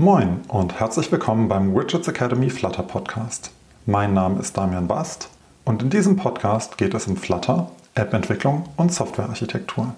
[0.00, 3.50] Moin und herzlich willkommen beim Widgets Academy Flutter Podcast.
[3.84, 5.28] Mein Name ist Damian Bast
[5.66, 9.94] und in diesem Podcast geht es um Flutter, App-Entwicklung und Softwarearchitektur.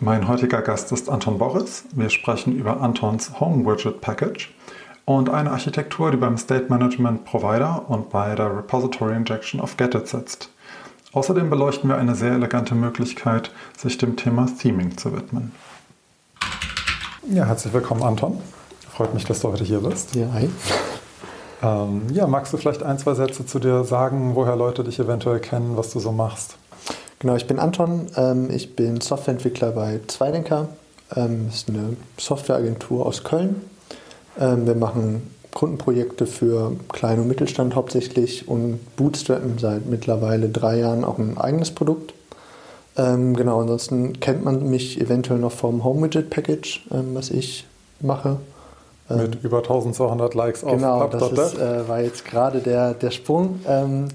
[0.00, 1.84] Mein heutiger Gast ist Anton Boris.
[1.92, 4.52] Wir sprechen über Antons Home Widget Package
[5.04, 10.08] und eine Architektur, die beim State Management Provider und bei der Repository Injection auf Getit
[10.08, 10.50] sitzt.
[11.12, 15.52] Außerdem beleuchten wir eine sehr elegante Möglichkeit, sich dem Thema Theming zu widmen.
[17.30, 18.42] Ja, herzlich willkommen, Anton.
[18.94, 20.14] Freut mich, dass du heute hier bist.
[20.14, 20.50] Ja, hi.
[21.62, 25.40] Ähm, ja, magst du vielleicht ein, zwei Sätze zu dir sagen, woher Leute dich eventuell
[25.40, 26.56] kennen, was du so machst?
[27.18, 28.08] Genau, ich bin Anton.
[28.16, 30.68] Ähm, ich bin Softwareentwickler bei Zweidenker.
[31.16, 33.62] Ähm, das ist eine Softwareagentur aus Köln.
[34.38, 41.04] Ähm, wir machen Kundenprojekte für Klein- und Mittelstand hauptsächlich und bootstrappen seit mittlerweile drei Jahren
[41.04, 42.12] auch ein eigenes Produkt.
[42.98, 47.66] Ähm, genau, ansonsten kennt man mich eventuell noch vom Home Widget Package, ähm, was ich
[48.00, 48.36] mache.
[49.08, 53.10] Mit ähm, über 1200 Likes auf Genau, das ist, äh, war jetzt gerade der, der
[53.10, 53.60] Sprung.
[53.66, 54.08] Ähm,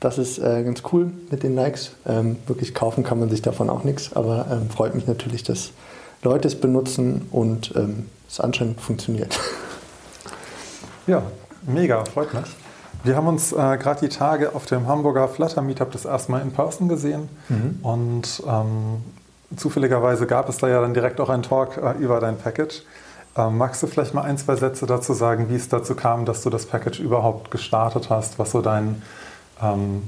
[0.00, 1.92] das ist äh, ganz cool mit den Likes.
[2.06, 5.72] Ähm, wirklich kaufen kann man sich davon auch nichts, aber ähm, freut mich natürlich, dass
[6.22, 9.38] Leute es benutzen und ähm, es anscheinend funktioniert.
[11.06, 11.22] Ja,
[11.62, 12.44] mega, freut mich.
[13.02, 16.42] Wir haben uns äh, gerade die Tage auf dem Hamburger Flutter Meetup das erste Mal
[16.42, 17.78] in Person gesehen mhm.
[17.82, 18.42] und
[19.56, 22.82] zufälligerweise gab es da ja dann direkt auch einen Talk äh, über dein Package.
[23.38, 26.42] Ähm, magst du vielleicht mal ein, zwei Sätze dazu sagen, wie es dazu kam, dass
[26.42, 29.00] du das Package überhaupt gestartet hast, was so dein,
[29.62, 30.02] ähm,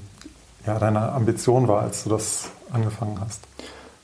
[0.67, 3.42] ja, deine Ambition war, als du das angefangen hast?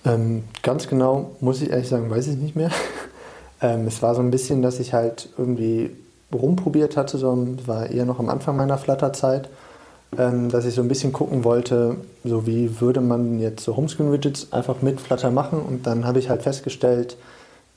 [0.04, 2.70] Ähm, ganz genau, muss ich ehrlich sagen, weiß ich nicht mehr.
[3.60, 5.90] ähm, es war so ein bisschen, dass ich halt irgendwie
[6.32, 9.48] rumprobiert hatte, so war eher noch am Anfang meiner Flutter-Zeit,
[10.16, 14.52] ähm, dass ich so ein bisschen gucken wollte, so wie würde man jetzt so Homescreen-Widgets
[14.52, 17.16] einfach mit Flutter machen und dann habe ich halt festgestellt,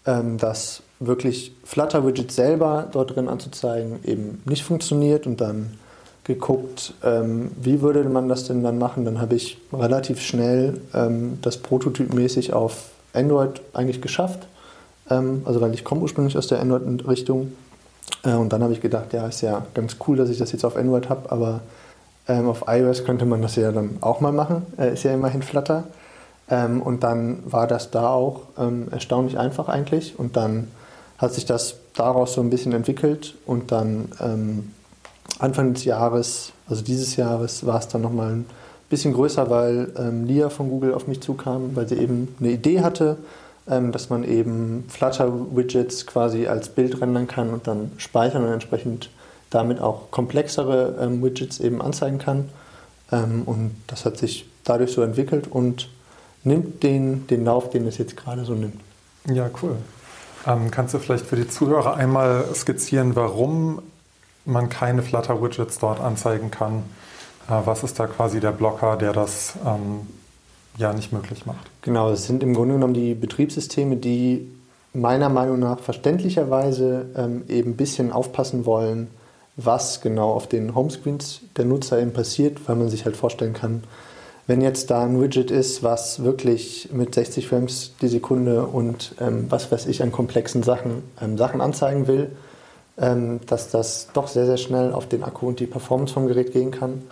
[0.06, 5.78] ähm, dass wirklich Flutter-Widgets selber dort drin anzuzeigen eben nicht funktioniert und dann
[6.26, 9.06] geguckt, ähm, wie würde man das denn dann machen.
[9.06, 14.48] Dann habe ich relativ schnell ähm, das prototypmäßig auf Android eigentlich geschafft.
[15.10, 17.54] Ähm, also weil ich komme ursprünglich aus der Android-Richtung.
[18.24, 20.66] Äh, und dann habe ich gedacht, ja, ist ja ganz cool, dass ich das jetzt
[20.66, 21.62] auf Android habe, aber
[22.28, 24.68] ähm, auf iOS könnte man das ja dann auch mal machen.
[24.78, 25.86] Äh, ist ja immerhin Flutter.
[26.48, 30.18] Ähm, und dann war das da auch ähm, erstaunlich einfach eigentlich.
[30.20, 30.68] Und dann
[31.20, 33.36] hat sich das daraus so ein bisschen entwickelt.
[33.46, 34.72] Und dann ähm,
[35.38, 38.46] Anfang des Jahres, also dieses Jahres, war es dann nochmal ein
[38.90, 42.82] bisschen größer, weil ähm, Lia von Google auf mich zukam, weil sie eben eine Idee
[42.82, 43.18] hatte,
[43.70, 49.12] ähm, dass man eben Flutter-Widgets quasi als Bild rendern kann und dann speichern und entsprechend
[49.50, 52.50] damit auch komplexere ähm, Widgets eben anzeigen kann.
[53.12, 55.90] und das hat sich dadurch so entwickelt und
[56.44, 58.80] nimmt den, den Lauf, den es jetzt gerade so nimmt.
[59.28, 59.78] Ja, cool.
[60.48, 63.82] Ähm, kannst du vielleicht für die Zuhörer einmal skizzieren, warum
[64.46, 66.84] man keine Flutter-Widgets dort anzeigen kann?
[67.48, 70.08] Äh, was ist da quasi der Blocker, der das ähm,
[70.78, 71.70] ja nicht möglich macht?
[71.82, 74.50] Genau, das sind im Grunde genommen die Betriebssysteme, die
[74.94, 79.08] meiner Meinung nach verständlicherweise ähm, eben ein bisschen aufpassen wollen,
[79.56, 83.84] was genau auf den Homescreens der Nutzer eben passiert, weil man sich halt vorstellen kann,
[84.50, 89.46] wenn jetzt da ein Widget ist, was wirklich mit 60 Frames die Sekunde und ähm,
[89.50, 92.32] was weiß ich an komplexen Sachen, ähm, Sachen anzeigen will,
[92.98, 96.52] ähm, dass das doch sehr, sehr schnell auf den Akku und die Performance vom Gerät
[96.52, 97.04] gehen kann.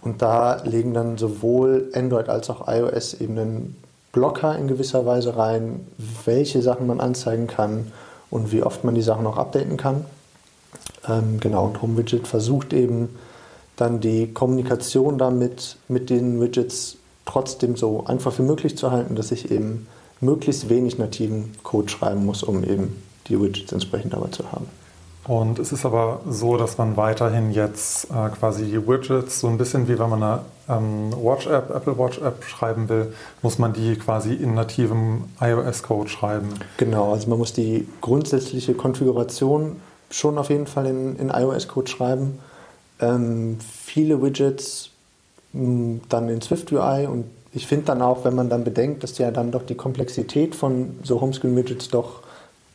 [0.00, 3.76] Und da legen dann sowohl Android als auch iOS eben einen
[4.12, 5.88] Blocker in gewisser Weise rein,
[6.24, 7.90] welche Sachen man anzeigen kann
[8.30, 10.04] und wie oft man die Sachen auch updaten kann.
[11.08, 13.08] Ähm, genau, und HomeWidget versucht eben
[13.76, 19.32] dann die Kommunikation damit mit den Widgets trotzdem so einfach wie möglich zu halten, dass
[19.32, 19.86] ich eben
[20.20, 24.66] möglichst wenig nativen Code schreiben muss, um eben die Widgets entsprechend dabei zu haben.
[25.26, 29.58] Und es ist aber so, dass man weiterhin jetzt äh, quasi die Widgets, so ein
[29.58, 33.12] bisschen wie wenn man eine ähm, Watch-App, Apple Watch-App schreiben will,
[33.42, 36.50] muss man die quasi in nativem iOS-Code schreiben.
[36.76, 39.80] Genau, also man muss die grundsätzliche Konfiguration
[40.10, 42.38] schon auf jeden Fall in, in iOS-Code schreiben
[43.00, 44.90] ähm, viele Widgets
[45.52, 49.02] mh, hm, dann in Swift UI und ich finde dann auch, wenn man dann bedenkt,
[49.02, 52.20] dass ja dann doch die Komplexität von so Homescreen-Widgets doch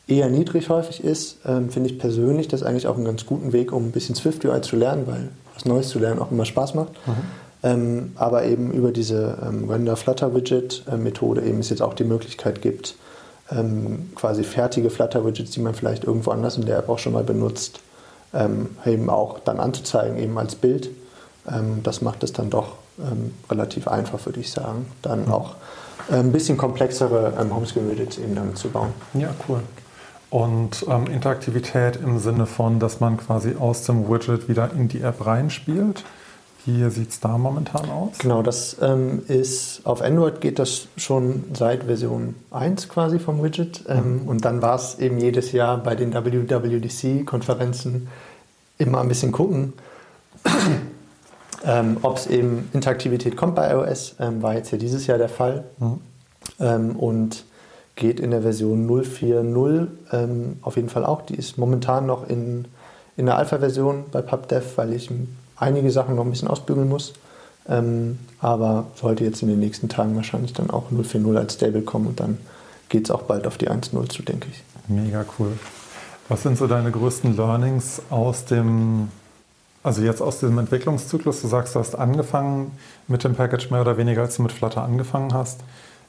[0.08, 3.72] eher niedrig häufig ist, ähm, finde ich persönlich das eigentlich auch einen ganz guten Weg,
[3.72, 6.74] um ein bisschen Swift UI zu lernen, weil was Neues zu lernen auch immer Spaß
[6.74, 6.92] macht.
[7.06, 7.12] Mhm.
[7.64, 12.96] Ähm, aber eben über diese ähm, Render-Flutter-Widget-Methode eben es jetzt auch die Möglichkeit gibt,
[13.52, 17.22] ähm, quasi fertige Flutter-Widgets, die man vielleicht irgendwo anders in der App auch schon mal
[17.22, 17.78] benutzt,
[18.34, 20.90] ähm, eben auch dann anzuzeigen, eben als Bild.
[21.48, 25.32] Ähm, das macht es dann doch ähm, relativ einfach, würde ich sagen, dann mhm.
[25.32, 25.54] auch
[26.10, 28.92] äh, ein bisschen komplexere ähm, Homescreen-Widgets eben damit zu bauen.
[29.14, 29.60] Ja, cool.
[30.30, 35.02] Und ähm, Interaktivität im Sinne von, dass man quasi aus dem Widget wieder in die
[35.02, 36.04] App reinspielt.
[36.64, 38.18] Wie sieht es da momentan aus?
[38.18, 43.84] Genau, das ähm, ist auf Android geht das schon seit Version 1 quasi vom Widget.
[43.88, 44.28] Ähm, mhm.
[44.28, 48.08] Und dann war es eben jedes Jahr bei den WWDC-Konferenzen
[48.78, 49.72] immer ein bisschen gucken,
[51.64, 54.16] ähm, ob es eben Interaktivität kommt bei iOS.
[54.20, 55.64] Ähm, war jetzt ja dieses Jahr der Fall.
[55.78, 56.00] Mhm.
[56.60, 57.44] Ähm, und
[57.96, 61.22] geht in der Version 0.4.0 ähm, auf jeden Fall auch.
[61.22, 62.66] Die ist momentan noch in,
[63.16, 65.10] in der Alpha-Version bei PubDev, weil ich
[65.56, 67.14] einige Sachen noch ein bisschen ausbügeln muss.
[67.68, 72.08] Ähm, aber sollte jetzt in den nächsten Tagen wahrscheinlich dann auch 0.4.0 als Stable kommen
[72.08, 72.38] und dann
[72.88, 74.62] geht es auch bald auf die 1.0 zu, denke ich.
[74.88, 75.52] Mega cool.
[76.28, 79.08] Was sind so deine größten Learnings aus dem,
[79.82, 81.42] also jetzt aus diesem Entwicklungszyklus?
[81.42, 82.72] Du sagst, du hast angefangen
[83.06, 85.60] mit dem Package mehr oder weniger, als du mit Flutter angefangen hast.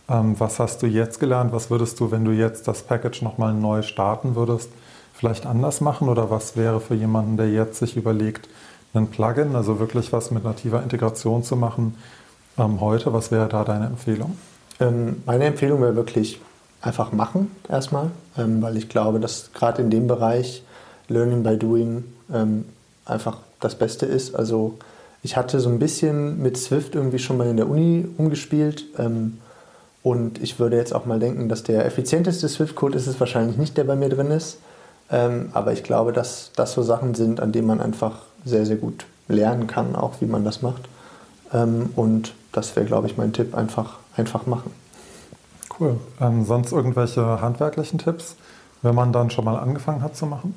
[0.09, 1.53] Ähm, was hast du jetzt gelernt?
[1.53, 4.69] Was würdest du, wenn du jetzt das Package nochmal neu starten würdest,
[5.13, 6.09] vielleicht anders machen?
[6.09, 8.49] Oder was wäre für jemanden, der jetzt sich überlegt,
[8.93, 11.95] ein Plugin, also wirklich was mit nativer Integration zu machen,
[12.57, 13.13] ähm, heute?
[13.13, 14.37] Was wäre da deine Empfehlung?
[14.79, 16.39] Ähm, meine Empfehlung wäre wirklich
[16.81, 20.63] einfach machen erstmal, ähm, weil ich glaube, dass gerade in dem Bereich
[21.07, 22.65] Learning by Doing ähm,
[23.05, 24.35] einfach das Beste ist.
[24.35, 24.77] Also
[25.23, 29.39] ich hatte so ein bisschen mit Swift irgendwie schon mal in der Uni umgespielt ähm,
[30.03, 33.77] und ich würde jetzt auch mal denken, dass der effizienteste Swift-Code ist es wahrscheinlich nicht,
[33.77, 34.57] der bei mir drin ist.
[35.09, 38.75] Ähm, aber ich glaube, dass das so Sachen sind, an denen man einfach sehr, sehr
[38.75, 40.83] gut lernen kann, auch wie man das macht.
[41.53, 44.71] Ähm, und das wäre, glaube ich, mein Tipp, einfach, einfach machen.
[45.79, 45.97] Cool.
[46.21, 48.35] Ähm, sonst irgendwelche handwerklichen Tipps,
[48.81, 50.53] wenn man dann schon mal angefangen hat zu machen?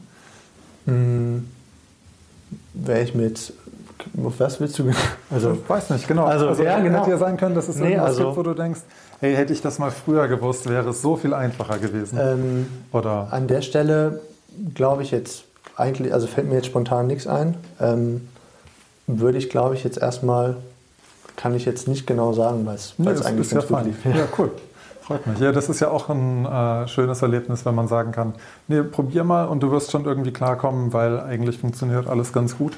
[0.84, 1.48] Hm,
[2.74, 3.52] wäre ich mir jetzt
[4.14, 4.90] was willst du?
[5.30, 6.24] Also, ich weiß nicht, genau.
[6.24, 7.00] Also, also ja, genau.
[7.00, 8.80] hätte ja sein können, dass es nee, irgendwas also, gibt, wo du denkst,
[9.20, 12.18] hey, hätte ich das mal früher gewusst, wäre es so viel einfacher gewesen.
[12.20, 13.28] Ähm, Oder?
[13.32, 14.20] An der Stelle
[14.74, 15.44] glaube ich jetzt
[15.76, 17.56] eigentlich, also fällt mir jetzt spontan nichts ein.
[17.80, 18.28] Ähm,
[19.06, 20.56] würde ich, glaube ich, jetzt erstmal,
[21.36, 24.04] kann ich jetzt nicht genau sagen, weil es nee, eigentlich ganz ja gut lief.
[24.04, 24.50] Ja, cool.
[25.02, 25.38] Freut mich.
[25.38, 28.34] Ja, das ist ja auch ein äh, schönes Erlebnis, wenn man sagen kann,
[28.66, 32.72] nee, probier mal und du wirst schon irgendwie klarkommen, weil eigentlich funktioniert alles ganz gut.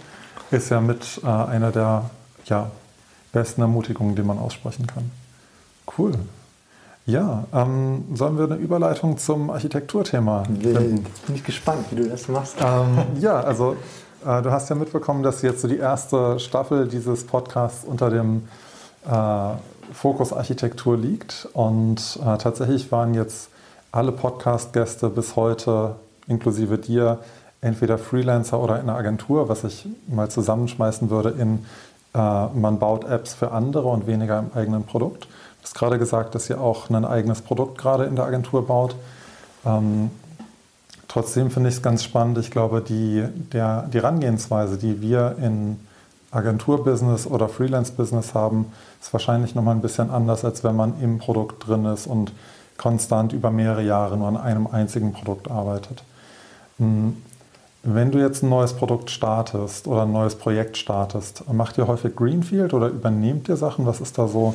[0.51, 2.11] Ist ja mit äh, einer der
[2.45, 2.71] ja,
[3.33, 5.11] besten Ermutigungen, die man aussprechen kann.
[5.97, 6.13] Cool.
[7.09, 12.57] Ja, ähm, sollen wir eine Überleitung zum Architekturthema bin ich gespannt, wie du das machst.
[12.61, 13.77] Ähm, ja, also
[14.27, 18.47] äh, du hast ja mitbekommen, dass jetzt so die erste Staffel dieses Podcasts unter dem
[19.11, 19.51] äh,
[19.91, 21.49] Fokus Architektur liegt.
[21.55, 23.49] Und äh, tatsächlich waren jetzt
[23.91, 25.95] alle Podcast-Gäste bis heute,
[26.27, 27.21] inklusive dir,
[27.63, 31.65] entweder Freelancer oder in einer Agentur, was ich mal zusammenschmeißen würde in
[32.15, 35.27] äh, man baut Apps für andere und weniger im eigenen Produkt
[35.69, 38.97] hast gerade gesagt, dass ihr auch ein eigenes Produkt gerade in der Agentur baut.
[39.67, 40.11] Ähm,
[41.09, 42.39] trotzdem finde ich es ganz spannend.
[42.39, 43.23] Ich glaube, die,
[43.53, 45.79] der, die Herangehensweise, die wir in
[46.31, 51.69] Agenturbusiness oder Freelance-Business haben, ist wahrscheinlich nochmal ein bisschen anders, als wenn man im Produkt
[51.69, 52.33] drin ist und
[52.79, 56.03] konstant über mehrere Jahre nur an einem einzigen Produkt arbeitet.
[56.79, 57.23] Hm,
[57.83, 62.17] wenn du jetzt ein neues Produkt startest oder ein neues Projekt startest, macht ihr häufig
[62.17, 63.85] Greenfield oder übernehmt ihr Sachen?
[63.85, 64.55] Was ist da so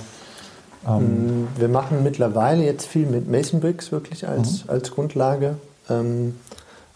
[0.87, 4.69] ähm, wir machen mittlerweile jetzt viel mit Mason Bricks wirklich als, mhm.
[4.69, 5.55] als Grundlage.
[5.89, 6.35] Ähm,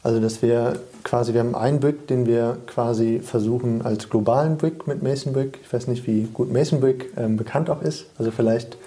[0.03, 4.88] also dass wir quasi, wir haben einen Brick, den wir quasi versuchen als globalen Brick
[4.88, 5.60] mit Mason Brick.
[5.63, 8.06] Ich weiß nicht, wie gut Mason Brick ähm, bekannt auch ist.
[8.17, 8.77] Also vielleicht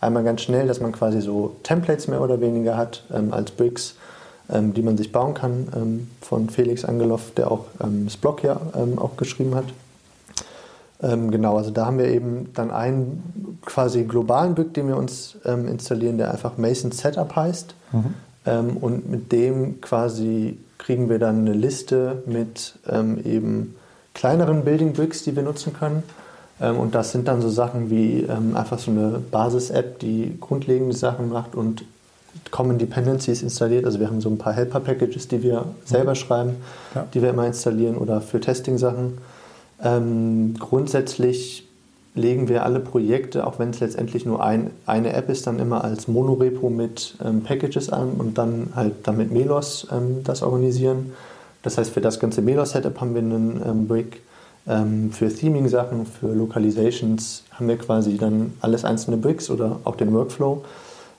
[0.00, 3.96] einmal ganz schnell, dass man quasi so Templates mehr oder weniger hat ähm, als Bricks,
[4.52, 5.68] ähm, die man sich bauen kann.
[5.74, 8.60] Ähm, von Felix Angeloff, der auch ähm, das Blog ja
[8.96, 9.66] auch geschrieben hat.
[11.02, 15.36] Ähm, genau, also da haben wir eben dann einen quasi globalen Bück, den wir uns
[15.44, 17.74] ähm, installieren, der einfach Mason Setup heißt.
[17.92, 18.14] Mhm.
[18.46, 23.76] Ähm, und mit dem quasi kriegen wir dann eine Liste mit ähm, eben
[24.14, 26.02] kleineren Building Bricks, die wir nutzen können.
[26.60, 30.96] Ähm, und das sind dann so Sachen wie ähm, einfach so eine Basis-App, die grundlegende
[30.96, 31.84] Sachen macht und
[32.50, 33.84] Common Dependencies installiert.
[33.84, 36.16] Also wir haben so ein paar Helper-Packages, die wir selber mhm.
[36.16, 36.56] schreiben,
[36.94, 37.06] ja.
[37.12, 39.18] die wir immer installieren oder für Testing-Sachen.
[39.82, 41.68] Ähm, grundsätzlich
[42.14, 45.84] legen wir alle Projekte, auch wenn es letztendlich nur ein, eine App ist, dann immer
[45.84, 51.12] als Monorepo mit ähm, Packages an und dann halt damit Melos ähm, das organisieren.
[51.62, 54.22] Das heißt, für das ganze Melos-Setup haben wir einen ähm, Brick.
[54.66, 60.12] Ähm, für Theming-Sachen, für Localizations haben wir quasi dann alles einzelne Bricks oder auch den
[60.12, 60.64] Workflow.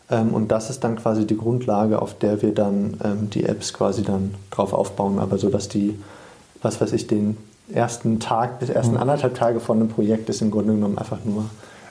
[0.09, 3.73] Ähm, und das ist dann quasi die Grundlage, auf der wir dann ähm, die Apps
[3.73, 5.99] quasi dann drauf aufbauen, aber so dass die,
[6.61, 7.37] was weiß ich, den
[7.73, 9.01] ersten Tag bis ersten mhm.
[9.01, 11.45] anderthalb Tage von einem Projekt ist im Grunde genommen einfach nur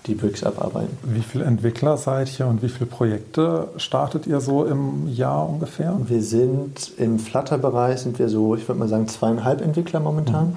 [0.07, 0.97] die Bricks abarbeiten.
[1.03, 5.99] Wie viele Entwickler seid ihr und wie viele Projekte startet ihr so im Jahr ungefähr?
[6.07, 10.49] Wir sind im Flutter-Bereich sind wir so, ich würde mal sagen, zweieinhalb Entwickler momentan.
[10.49, 10.57] Mhm.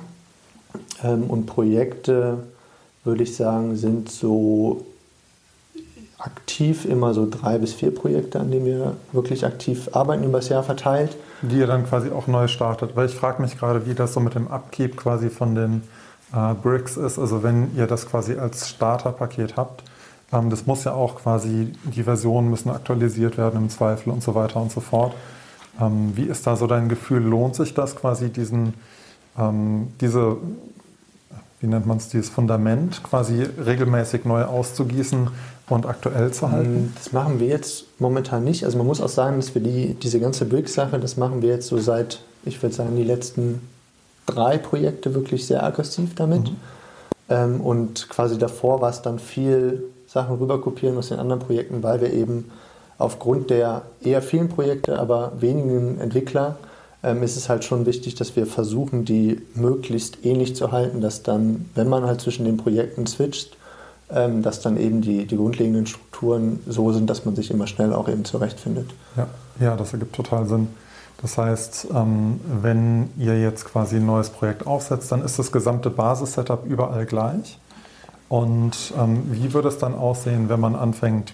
[1.04, 2.38] Ähm, und Projekte,
[3.04, 4.86] würde ich sagen, sind so
[6.18, 10.50] aktiv immer so drei bis vier Projekte, an denen wir wirklich aktiv arbeiten, über das
[10.50, 11.18] Jahr verteilt.
[11.42, 12.96] Die ihr dann quasi auch neu startet.
[12.96, 15.84] Weil ich frage mich gerade, wie das so mit dem Upkeep quasi von den
[16.34, 17.20] äh, Bricks ist.
[17.20, 19.84] Also wenn ihr das quasi als Starterpaket habt,
[20.32, 24.36] ähm, das muss ja auch quasi, die Versionen müssen aktualisiert werden im Zweifel und so
[24.36, 25.14] weiter und so fort.
[25.80, 27.22] Ähm, wie ist da so dein Gefühl?
[27.22, 28.74] Lohnt sich das quasi diesen,
[29.38, 30.38] ähm, diese,
[31.60, 35.30] wie nennt man es, dieses Fundament quasi regelmäßig neu auszugießen
[35.70, 36.86] und aktuell zu halten?
[36.86, 38.66] Mm, das machen wir jetzt momentan nicht.
[38.66, 41.68] Also man muss auch sagen, dass wir die, diese ganze Brick-Sache, das machen wir jetzt
[41.68, 43.62] so seit, ich würde sagen, die letzten
[44.26, 46.50] drei Projekte wirklich sehr aggressiv damit.
[46.50, 46.56] Mhm.
[47.30, 52.02] Ähm, und quasi davor war es dann viel Sachen rüberkopieren aus den anderen Projekten, weil
[52.02, 52.52] wir eben
[52.98, 56.58] aufgrund der eher vielen Projekte, aber wenigen Entwickler,
[57.04, 61.24] ähm, ist es halt schon wichtig, dass wir versuchen, die möglichst ähnlich zu halten, dass
[61.24, 63.58] dann, wenn man halt zwischen den Projekten switcht,
[64.14, 67.94] ähm, dass dann eben die, die grundlegenden Strukturen so sind, dass man sich immer schnell
[67.94, 68.90] auch eben zurechtfindet.
[69.16, 69.28] Ja,
[69.60, 70.68] ja das ergibt total Sinn.
[71.22, 75.90] Das heißt, ähm, wenn ihr jetzt quasi ein neues Projekt aufsetzt, dann ist das gesamte
[75.90, 77.60] Basis-Setup überall gleich.
[78.28, 81.34] Und ähm, wie würde es dann aussehen, wenn man anfängt,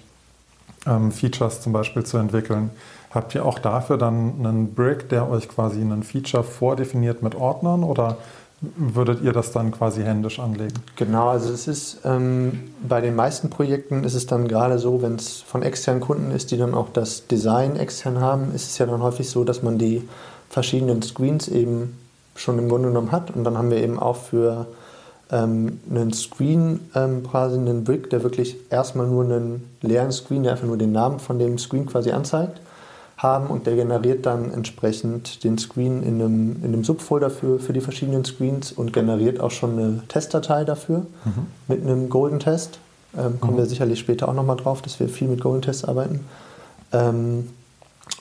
[0.86, 2.72] ähm, Features zum Beispiel zu entwickeln?
[3.12, 7.84] Habt ihr auch dafür dann einen Brick, der euch quasi einen Feature vordefiniert mit Ordnern
[7.84, 8.18] oder
[8.62, 10.74] würdet ihr das dann quasi händisch anlegen?
[10.96, 15.16] Genau, also es ist ähm, bei den meisten Projekten ist es dann gerade so, wenn
[15.16, 18.88] es von externen Kunden ist, die dann auch das Design extern haben, ist es ja
[18.88, 20.08] dann häufig so, dass man die
[20.50, 21.98] verschiedenen Screens eben
[22.36, 24.66] schon im Grunde genommen hat und dann haben wir eben auch für
[25.32, 30.54] ähm, einen Screen ähm, quasi einen Brick, der wirklich erstmal nur einen leeren Screen, der
[30.54, 32.60] einfach nur den Namen von dem Screen quasi anzeigt
[33.18, 37.74] haben und der generiert dann entsprechend den Screen in einem, in einem Subfolder für, für
[37.74, 41.48] die verschiedenen Screens und generiert auch schon eine Testdatei dafür mhm.
[41.68, 42.80] mit einem Golden Test.
[43.18, 43.58] Ähm, kommen mhm.
[43.58, 46.26] wir sicherlich später auch nochmal drauf, dass wir viel mit Golden Tests arbeiten.
[46.92, 47.50] Ähm,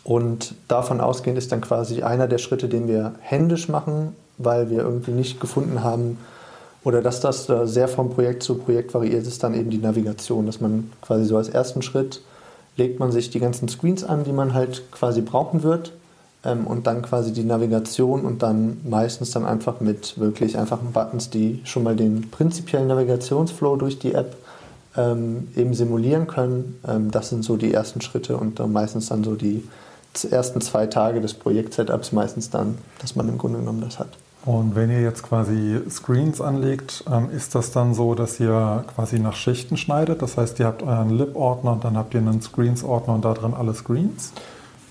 [0.03, 4.79] und davon ausgehend ist dann quasi einer der Schritte, den wir händisch machen, weil wir
[4.79, 6.19] irgendwie nicht gefunden haben,
[6.85, 10.61] oder dass das sehr vom Projekt zu Projekt variiert, ist dann eben die Navigation, dass
[10.61, 12.23] man quasi so als ersten Schritt
[12.77, 15.93] legt man sich die ganzen Screens an, die man halt quasi brauchen wird
[16.45, 21.31] ähm, und dann quasi die Navigation und dann meistens dann einfach mit wirklich einfachen Buttons,
[21.31, 24.37] die schon mal den prinzipiellen Navigationsflow durch die App
[24.97, 26.81] ähm, eben simulieren können.
[26.87, 29.65] Ähm, das sind so die ersten Schritte und dann meistens dann so die
[30.31, 34.09] ersten zwei Tage des Projekt-Setups meistens dann, dass man im Grunde genommen das hat.
[34.47, 39.19] Und wenn ihr jetzt quasi Screens anlegt, ähm, ist das dann so, dass ihr quasi
[39.19, 40.23] nach Schichten schneidet?
[40.23, 43.55] Das heißt, ihr habt euren Lib-Ordner und dann habt ihr einen Screens-Ordner und da drin
[43.55, 44.33] alle Screens?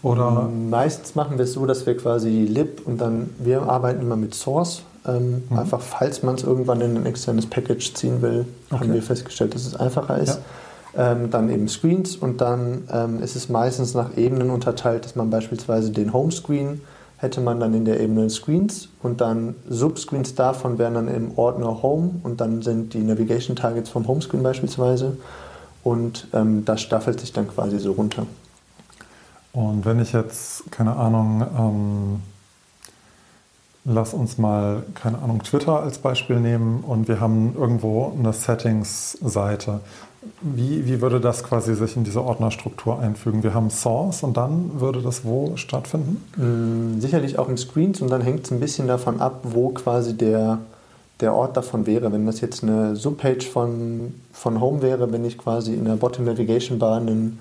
[0.04, 0.50] Oder?
[0.70, 4.36] Meistens machen wir es so, dass wir quasi Lib und dann, wir arbeiten immer mit
[4.36, 4.84] Source.
[5.08, 5.58] Ähm, mhm.
[5.58, 8.82] Einfach, falls man es irgendwann in ein externes Package ziehen will, okay.
[8.82, 10.40] haben wir festgestellt, dass es einfacher ist.
[10.96, 11.14] Ja.
[11.14, 15.30] Ähm, dann eben Screens und dann ähm, ist es meistens nach Ebenen unterteilt, dass man
[15.30, 16.82] beispielsweise den Homescreen
[17.18, 21.82] hätte man dann in der Ebene Screens und dann Subscreens davon wären dann im Ordner
[21.82, 25.18] Home und dann sind die Navigation Targets vom Homescreen beispielsweise
[25.84, 28.26] und ähm, das staffelt sich dann quasi so runter.
[29.54, 32.22] Und wenn ich jetzt, keine Ahnung, ähm,
[33.86, 39.80] lass uns mal, keine Ahnung, Twitter als Beispiel nehmen und wir haben irgendwo eine Settings-Seite.
[40.42, 43.44] Wie, wie würde das quasi sich in diese Ordnerstruktur einfügen?
[43.44, 46.24] Wir haben Source und dann würde das wo stattfinden?
[46.38, 50.16] Mm, sicherlich auch in Screens und dann hängt es ein bisschen davon ab, wo quasi
[50.16, 50.60] der,
[51.22, 52.12] der Ort davon wäre.
[52.12, 56.26] Wenn das jetzt eine Subpage von, von Home wäre, wenn ich quasi in der Bottom
[56.26, 57.40] Navigation Bar einen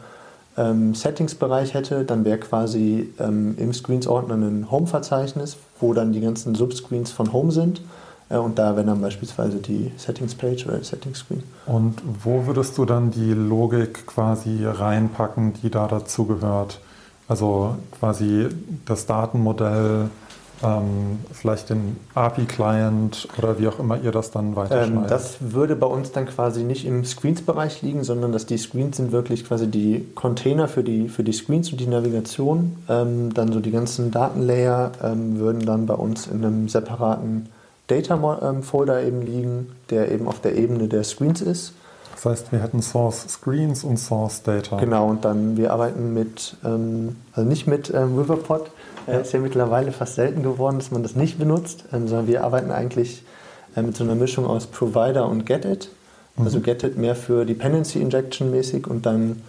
[0.56, 6.54] ähm, Settings-Bereich hätte, dann wäre quasi ähm, im Screens-Ordner ein Home-Verzeichnis, wo dann die ganzen
[6.54, 7.80] Subscreens von Home sind.
[8.34, 11.42] Äh, und da wäre dann beispielsweise die Settings-Page oder Settings-Screen.
[11.66, 16.80] Und wo würdest du dann die Logik quasi reinpacken, die da dazu gehört?
[17.26, 18.48] Also quasi
[18.84, 20.10] das Datenmodell
[20.62, 25.04] ähm, vielleicht den API-Client oder wie auch immer ihr das dann weiterschneidet?
[25.04, 28.98] Ähm, das würde bei uns dann quasi nicht im Screens-Bereich liegen, sondern dass die Screens
[28.98, 32.76] sind wirklich quasi die Container für die, für die Screens und die Navigation.
[32.88, 37.48] Ähm, dann so die ganzen Datenlayer ähm, würden dann bei uns in einem separaten
[37.86, 41.74] Data-Folder eben liegen, der eben auf der Ebene der Screens ist.
[42.14, 44.78] Das heißt, wir hätten Source Screens und Source Data.
[44.78, 48.70] Genau, und dann wir arbeiten mit, ähm, also nicht mit ähm, Riverpod,
[49.06, 52.44] äh, ist ja mittlerweile fast selten geworden, dass man das nicht benutzt, ähm, sondern wir
[52.44, 53.24] arbeiten eigentlich
[53.76, 55.90] äh, mit so einer Mischung aus Provider und Getit.
[56.36, 56.44] Mhm.
[56.44, 59.42] Also Getit mehr für Dependency Injection mäßig und dann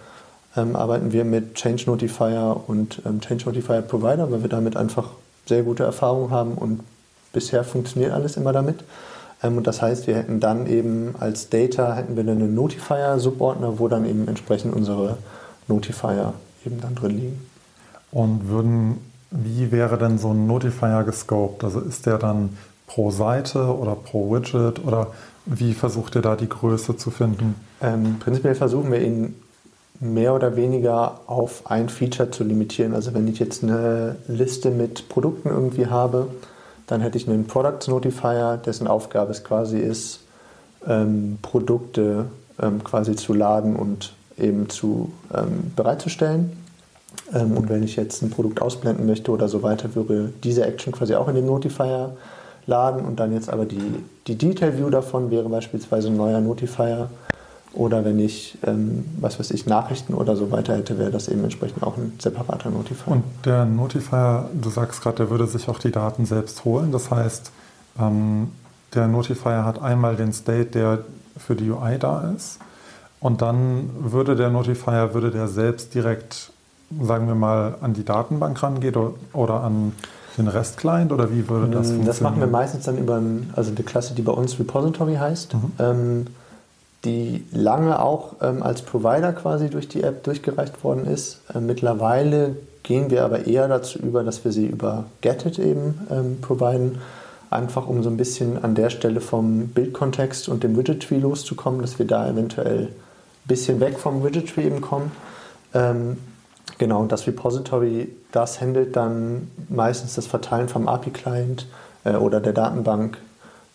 [0.56, 5.10] ähm, arbeiten wir mit Change Notifier und ähm, Change Notifier Provider, weil wir damit einfach
[5.46, 6.80] sehr gute Erfahrungen haben und
[7.36, 8.82] bisher funktioniert alles immer damit.
[9.42, 13.88] Ähm, und das heißt, wir hätten dann eben als Data hätten wir einen Notifier-Subordner, wo
[13.88, 15.18] dann eben entsprechend unsere
[15.68, 16.32] Notifier
[16.64, 17.46] eben dann drin liegen.
[18.10, 18.98] Und würden,
[19.30, 21.62] wie wäre denn so ein Notifier gescoped?
[21.62, 25.08] Also ist der dann pro Seite oder pro Widget oder
[25.44, 27.54] wie versucht ihr da die Größe zu finden?
[27.82, 29.34] Ähm, prinzipiell versuchen wir ihn
[30.00, 32.94] mehr oder weniger auf ein Feature zu limitieren.
[32.94, 36.28] Also wenn ich jetzt eine Liste mit Produkten irgendwie habe,
[36.86, 40.20] dann hätte ich einen Products Notifier, dessen Aufgabe es quasi ist,
[40.86, 42.26] ähm, Produkte
[42.60, 46.52] ähm, quasi zu laden und eben zu ähm, bereitzustellen.
[47.34, 50.92] Ähm, und wenn ich jetzt ein Produkt ausblenden möchte oder so weiter, würde diese Action
[50.92, 52.16] quasi auch in den Notifier
[52.66, 57.10] laden und dann jetzt aber die, die Detail View davon wäre beispielsweise ein neuer Notifier.
[57.76, 61.44] Oder wenn ich, ähm, was weiß ich, Nachrichten oder so weiter hätte, wäre das eben
[61.44, 63.12] entsprechend auch ein separater Notifier.
[63.12, 66.90] Und der Notifier, du sagst gerade, der würde sich auch die Daten selbst holen.
[66.90, 67.52] Das heißt,
[68.00, 68.50] ähm,
[68.94, 71.00] der Notifier hat einmal den State, der
[71.36, 72.58] für die UI da ist.
[73.20, 76.52] Und dann würde der Notifier, würde der selbst direkt,
[77.02, 78.94] sagen wir mal, an die Datenbank rangehen
[79.32, 79.92] oder an
[80.38, 82.06] den REST-Client oder wie würde das funktionieren?
[82.06, 85.54] Das machen wir meistens dann über ein, also eine Klasse, die bei uns Repository heißt,
[85.54, 85.72] mhm.
[85.78, 86.26] ähm,
[87.06, 91.40] die lange auch ähm, als Provider quasi durch die App durchgereicht worden ist.
[91.54, 96.40] Äh, mittlerweile gehen wir aber eher dazu über, dass wir sie über Getit eben ähm,
[96.40, 96.98] providen,
[97.48, 101.98] einfach um so ein bisschen an der Stelle vom Bildkontext und dem Widget-Tree loszukommen, dass
[101.98, 105.12] wir da eventuell ein bisschen weg vom Widget-Tree eben kommen.
[105.72, 106.18] Ähm,
[106.78, 111.66] Genau, und das Repository, das handelt dann meistens das Verteilen vom API-Client
[112.04, 113.18] äh, oder der Datenbank.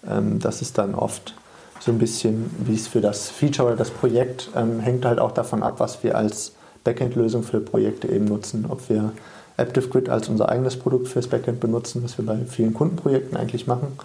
[0.08, 1.34] Ähm, das ist dann oft
[1.82, 5.32] so ein bisschen, wie es für das Feature oder das Projekt ähm, hängt halt auch
[5.32, 8.66] davon ab, was wir als Backend-Lösung für Projekte eben nutzen.
[8.70, 9.12] Ob wir
[9.58, 13.98] ActiveGrid als unser eigenes Produkt fürs Backend benutzen, was wir bei vielen Kundenprojekten eigentlich machen.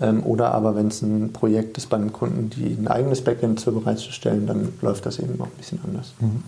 [0.00, 3.60] Ähm, oder aber wenn es ein Projekt ist bei einem Kunden, die ein eigenes Backend
[3.60, 6.12] zu bereitzustellen, dann läuft das eben auch ein bisschen anders.
[6.20, 6.42] Mhm.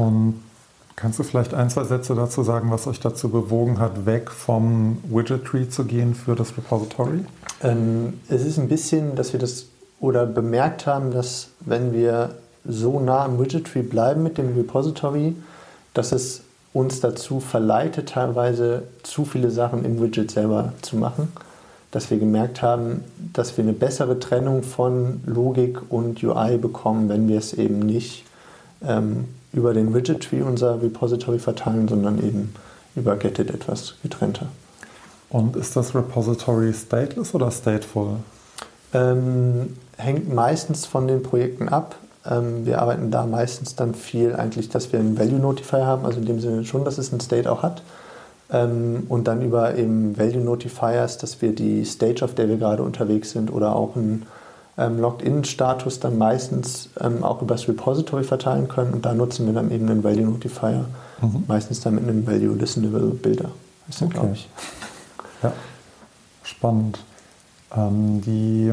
[0.00, 0.34] Und
[0.96, 4.98] Kannst du vielleicht ein, zwei Sätze dazu sagen, was euch dazu bewogen hat, weg vom
[5.04, 7.20] Widget Tree zu gehen für das Repository?
[7.62, 9.66] Ähm, es ist ein bisschen, dass wir das
[10.00, 12.30] oder bemerkt haben, dass wenn wir
[12.66, 15.34] so nah am Widget Tree bleiben mit dem Repository,
[15.94, 21.32] dass es uns dazu verleitet, teilweise zu viele Sachen im Widget selber zu machen.
[21.90, 27.28] Dass wir gemerkt haben, dass wir eine bessere Trennung von Logik und UI bekommen, wenn
[27.28, 28.24] wir es eben nicht
[28.86, 32.54] ähm, über den Widget Tree unser Repository verteilen, sondern eben
[32.94, 34.46] über Getit etwas getrennter.
[35.30, 38.16] Und ist das Repository stateless oder stateful?
[38.92, 41.96] Ähm, hängt meistens von den Projekten ab.
[42.24, 46.20] Ähm, wir arbeiten da meistens dann viel eigentlich, dass wir einen Value Notifier haben, also
[46.20, 47.82] in dem Sinne schon, dass es einen State auch hat.
[48.50, 52.82] Ähm, und dann über eben Value Notifiers, dass wir die Stage, auf der wir gerade
[52.82, 54.24] unterwegs sind, oder auch ein
[54.78, 56.88] ähm, Logged-In-Status dann meistens
[57.20, 60.84] auch über das Repository verteilen können und da nutzen wir dann eben einen Value Notifier,
[61.20, 61.44] mhm.
[61.48, 63.50] meistens dann mit einem Value Listenable Builder.
[63.88, 64.12] Ist okay.
[64.12, 64.48] glaube ich.
[65.42, 65.52] Ja,
[66.44, 67.00] spannend.
[67.76, 68.72] Ähm, die,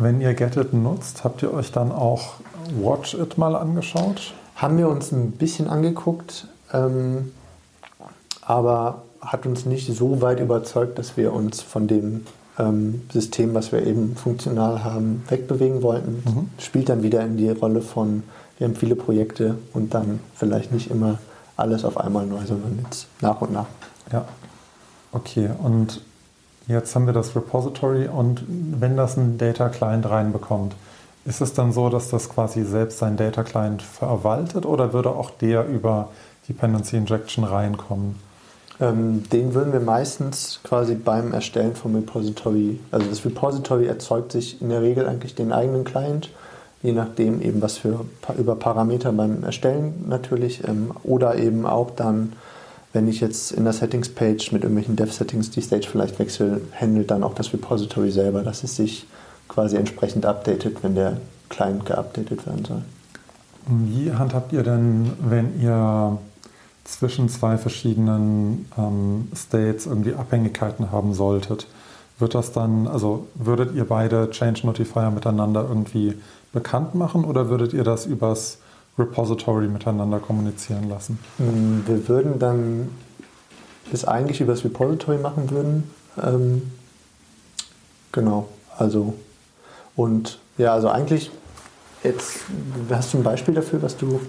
[0.00, 2.34] wenn ihr Getit nutzt, habt ihr euch dann auch
[2.80, 4.32] Watch It mal angeschaut?
[4.54, 7.32] Haben wir uns ein bisschen angeguckt, ähm,
[8.42, 12.24] aber hat uns nicht so weit überzeugt, dass wir uns von dem
[12.58, 16.22] ähm, System, was wir eben funktional haben, wegbewegen wollten.
[16.24, 16.50] Mhm.
[16.58, 18.22] Spielt dann wieder in die Rolle von,
[18.58, 21.18] wir haben viele Projekte und dann vielleicht nicht immer
[21.56, 23.66] alles auf einmal neu, sondern jetzt nach und nach.
[24.12, 24.26] Ja,
[25.10, 25.50] okay.
[25.60, 26.00] Und
[26.68, 30.74] jetzt haben wir das Repository und wenn das ein Data Client reinbekommt,
[31.24, 35.30] ist es dann so, dass das quasi selbst sein Data Client verwaltet oder würde auch
[35.30, 36.10] der über
[36.48, 38.16] Dependency Injection reinkommen?
[38.80, 44.62] Ähm, den würden wir meistens quasi beim Erstellen vom Repository, also das Repository erzeugt sich
[44.62, 46.30] in der Regel eigentlich den eigenen Client,
[46.82, 48.04] je nachdem eben was für
[48.38, 52.34] über Parameter beim Erstellen natürlich ähm, oder eben auch dann,
[52.98, 57.22] wenn ich jetzt in der Settings-Page mit irgendwelchen Dev-Settings die Stage vielleicht wechsle, handelt dann
[57.22, 59.06] auch das Repository selber, dass es sich
[59.46, 62.82] quasi entsprechend updatet, wenn der Client geupdatet werden soll.
[63.68, 66.18] Wie handhabt ihr denn, wenn ihr
[66.82, 71.68] zwischen zwei verschiedenen ähm, States irgendwie Abhängigkeiten haben solltet,
[72.18, 76.14] wird das dann, also würdet ihr beide Change Notifier miteinander irgendwie
[76.52, 78.58] bekannt machen oder würdet ihr das übers
[78.98, 81.18] Repository miteinander kommunizieren lassen?
[81.38, 82.88] Mm, wir würden dann
[83.90, 85.90] das eigentlich übers Repository machen würden.
[86.22, 86.72] Ähm,
[88.12, 89.14] genau, also
[89.96, 91.30] und Ja, also eigentlich,
[92.02, 92.40] jetzt
[92.90, 94.20] hast du ein Beispiel dafür, was du.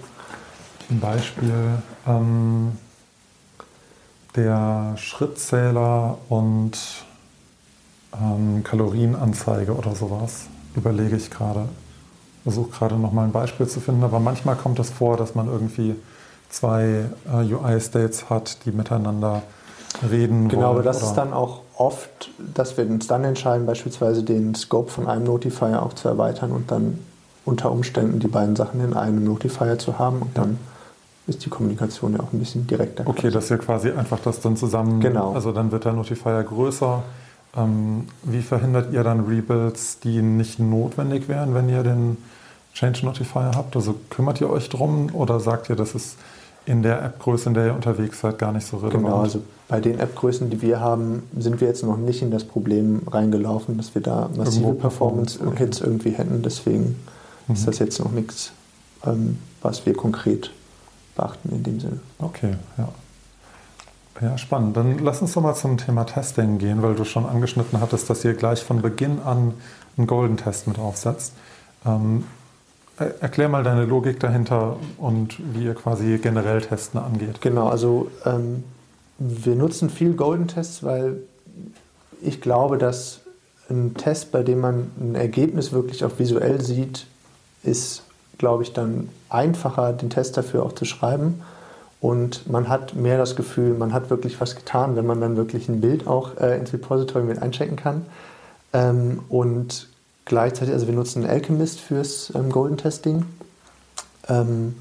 [0.90, 2.72] Ein Beispiel, ähm,
[4.34, 6.76] der Schrittzähler und
[8.20, 11.68] ähm, Kalorienanzeige oder sowas, überlege ich gerade.
[12.44, 15.94] Versuche gerade nochmal ein Beispiel zu finden, aber manchmal kommt es vor, dass man irgendwie
[16.48, 19.42] zwei äh, UI-States hat, die miteinander
[20.10, 23.66] reden Genau, wollen, aber das oder- ist dann auch oft, dass wir uns dann entscheiden,
[23.66, 26.98] beispielsweise den Scope von einem Notifier auch zu erweitern und dann
[27.44, 30.42] unter Umständen die beiden Sachen in einem Notifier zu haben und Ja.
[30.42, 30.58] dann
[31.26, 33.04] ist die Kommunikation ja auch ein bisschen direkter.
[33.06, 35.32] Okay, dass ihr quasi einfach das dann zusammen, Genau.
[35.32, 37.02] also dann wird der Notifier größer.
[37.56, 42.16] Ähm, wie verhindert ihr dann Rebuilds, die nicht notwendig wären, wenn ihr den
[42.74, 43.74] Change Notifier habt?
[43.76, 46.16] Also kümmert ihr euch drum oder sagt ihr, das ist
[46.66, 49.04] in der App-Größe, in der ihr unterwegs seid, gar nicht so relevant?
[49.04, 52.44] Genau, also bei den App-Größen, die wir haben, sind wir jetzt noch nicht in das
[52.44, 56.42] Problem reingelaufen, dass wir da massive Performance-Hits irgendwie hätten.
[56.42, 56.96] Deswegen
[57.48, 57.66] ist Mhm.
[57.66, 58.52] das jetzt noch nichts,
[59.04, 60.52] ähm, was wir konkret
[61.16, 62.00] beachten in dem Sinne.
[62.18, 62.88] Okay, ja.
[64.20, 64.76] Ja, spannend.
[64.76, 68.24] Dann lass uns doch mal zum Thema Testing gehen, weil du schon angeschnitten hattest, dass
[68.24, 69.54] ihr gleich von Beginn an
[69.96, 71.32] einen Golden Test mit aufsetzt.
[71.86, 72.24] Ähm,
[72.98, 77.40] er- erklär mal deine Logik dahinter und wie ihr quasi generell Testen angeht.
[77.40, 78.64] Genau, also ähm,
[79.18, 81.16] wir nutzen viel Golden Tests, weil
[82.20, 83.20] ich glaube, dass
[83.70, 87.06] ein Test, bei dem man ein Ergebnis wirklich auch visuell sieht,
[87.62, 88.02] ist,
[88.36, 91.40] glaube ich, dann einfacher, den Test dafür auch zu schreiben.
[92.00, 95.68] Und man hat mehr das Gefühl, man hat wirklich was getan, wenn man dann wirklich
[95.68, 98.06] ein Bild auch äh, ins Repository mit einchecken kann.
[98.72, 99.88] Ähm, und
[100.24, 103.26] gleichzeitig, also wir nutzen Alchemist fürs ähm, Golden Testing.
[104.28, 104.76] Ähm,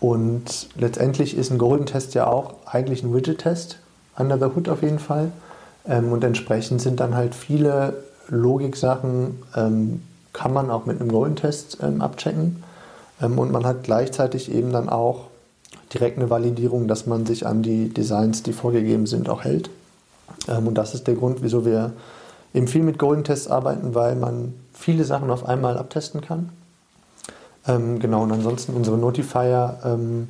[0.00, 3.78] und letztendlich ist ein Golden Test ja auch eigentlich ein Widget-Test,
[4.18, 5.32] under the hood auf jeden Fall.
[5.86, 10.02] Ähm, und entsprechend sind dann halt viele Logik-Sachen, ähm,
[10.34, 12.62] kann man auch mit einem Golden Test ähm, abchecken.
[13.20, 15.29] Und man hat gleichzeitig eben dann auch
[15.92, 19.70] direkt eine Validierung, dass man sich an die Designs, die vorgegeben sind, auch hält.
[20.48, 21.92] Ähm, und das ist der Grund, wieso wir
[22.54, 26.50] eben viel mit Golden Tests arbeiten, weil man viele Sachen auf einmal abtesten kann.
[27.66, 30.28] Ähm, genau, und ansonsten unsere Notifier ähm,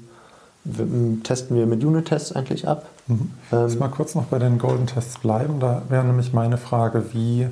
[1.22, 2.86] testen wir mit Unit-Tests eigentlich ab.
[3.06, 3.30] Mhm.
[3.52, 5.60] Ähm, mal kurz noch bei den Golden Tests bleiben.
[5.60, 7.46] Da wäre nämlich meine Frage, wie,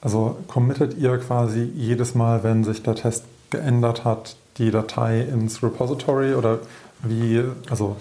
[0.00, 5.62] also committet ihr quasi jedes Mal, wenn sich der Test geändert hat, die Datei ins
[5.62, 6.58] Repository oder
[7.02, 7.96] wie, also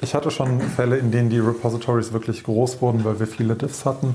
[0.00, 3.84] ich hatte schon Fälle, in denen die Repositories wirklich groß wurden, weil wir viele Diffs
[3.84, 4.14] hatten.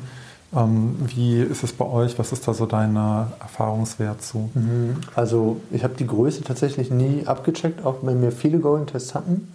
[0.56, 2.18] Ähm, wie ist es bei euch?
[2.18, 4.50] Was ist da so dein Erfahrungswert zu?
[4.54, 4.98] Mhm.
[5.16, 9.54] Also ich habe die Größe tatsächlich nie abgecheckt, auch wenn wir viele Golden Tests hatten.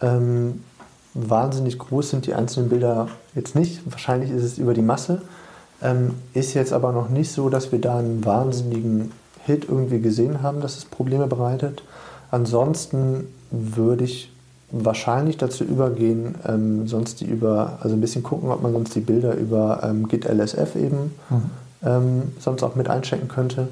[0.00, 0.62] Ähm,
[1.14, 3.80] wahnsinnig groß sind die einzelnen Bilder jetzt nicht.
[3.90, 5.22] Wahrscheinlich ist es über die Masse.
[5.82, 9.12] Ähm, ist jetzt aber noch nicht so, dass wir da einen wahnsinnigen
[9.44, 11.82] Hit irgendwie gesehen haben, dass es Probleme bereitet.
[12.34, 14.32] Ansonsten würde ich
[14.72, 19.00] wahrscheinlich dazu übergehen, ähm, sonst die über, also ein bisschen gucken, ob man sonst die
[19.00, 21.42] Bilder über ähm, Git LSF eben Mhm.
[21.86, 23.68] ähm, sonst auch mit einchecken könnte.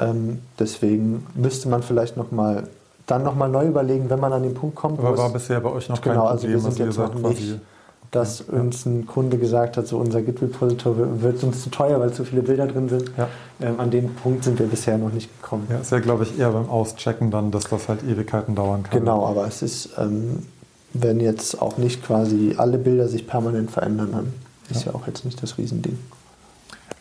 [0.00, 2.64] Ähm, deswegen müsste man vielleicht noch mal,
[3.06, 5.88] dann nochmal neu überlegen, wenn man an den Punkt kommt, Aber war bisher bei euch
[5.88, 7.60] noch kein Genau, also Problem, wir sind ihr jetzt noch quasi- nicht,
[8.10, 12.24] dass uns ein Kunde gesagt hat, so unser Git-Repository wird uns zu teuer, weil zu
[12.24, 13.10] viele Bilder drin sind.
[13.16, 13.28] Ja.
[13.60, 15.66] Ähm, an den Punkt sind wir bisher noch nicht gekommen.
[15.68, 19.00] Ja, ist ja, glaube ich, eher beim Auschecken dann, dass das halt Ewigkeiten dauern kann.
[19.00, 20.44] Genau, aber es ist, ähm,
[20.92, 24.32] wenn jetzt auch nicht quasi alle Bilder sich permanent verändern, dann
[24.70, 24.92] ist Ja.
[24.92, 25.98] ja, auch jetzt nicht das Riesending.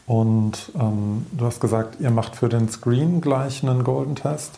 [0.05, 4.51] Und ähm, du hast gesagt, ihr macht für den Screen gleich einen Golden Test.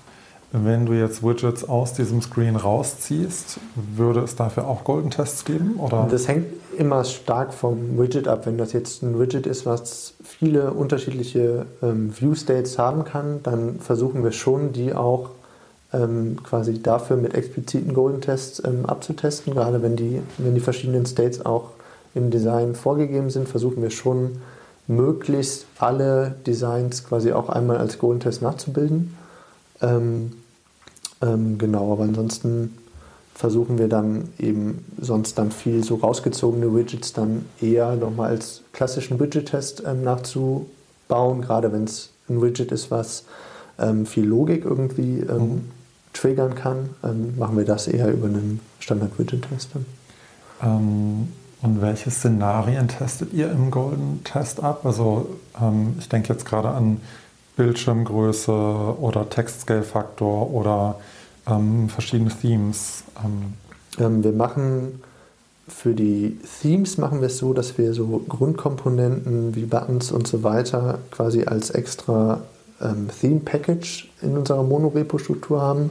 [0.52, 5.76] Wenn du jetzt Widgets aus diesem Screen rausziehst, würde es dafür auch Golden Tests geben?
[5.80, 6.08] Oder?
[6.10, 8.46] Das hängt immer stark vom Widget ab.
[8.46, 14.24] Wenn das jetzt ein Widget ist, was viele unterschiedliche ähm, View-States haben kann, dann versuchen
[14.24, 15.30] wir schon, die auch
[15.94, 19.54] ähm, quasi dafür mit expliziten Golden-Tests ähm, abzutesten.
[19.54, 21.72] Gerade wenn die, wenn die verschiedenen States auch
[22.14, 24.42] im Design vorgegeben sind, versuchen wir schon,
[24.88, 29.18] möglichst alle Designs quasi auch einmal als Golden-Test nachzubilden.
[29.82, 30.32] Ähm,
[31.22, 32.78] ähm, genau, aber ansonsten
[33.34, 39.20] versuchen wir dann eben sonst dann viel so rausgezogene Widgets dann eher nochmal als klassischen
[39.20, 43.26] Widget-Test ähm, nachzubauen, gerade wenn es ein Widget ist, was
[43.78, 45.62] ähm, viel Logik irgendwie ähm, Mhm.
[46.14, 49.70] triggern kann, ähm, machen wir das eher über einen Standard-Widget-Test.
[49.74, 49.86] dann.
[51.62, 54.86] Und welche Szenarien testet ihr im Golden Test ab?
[54.86, 55.28] Also
[55.62, 57.02] ähm, ich denke jetzt gerade an
[57.56, 60.96] Bildschirmgröße oder Text-Scale-Faktor oder
[61.48, 63.04] ähm, verschiedene Themes.
[63.24, 63.54] Ähm,
[64.00, 65.02] Ähm, wir machen
[65.68, 70.44] für die Themes machen wir es so, dass wir so Grundkomponenten wie Buttons und so
[70.44, 72.42] weiter quasi als extra
[72.82, 75.90] ähm, Theme Package in unserer Monorepo-Struktur haben.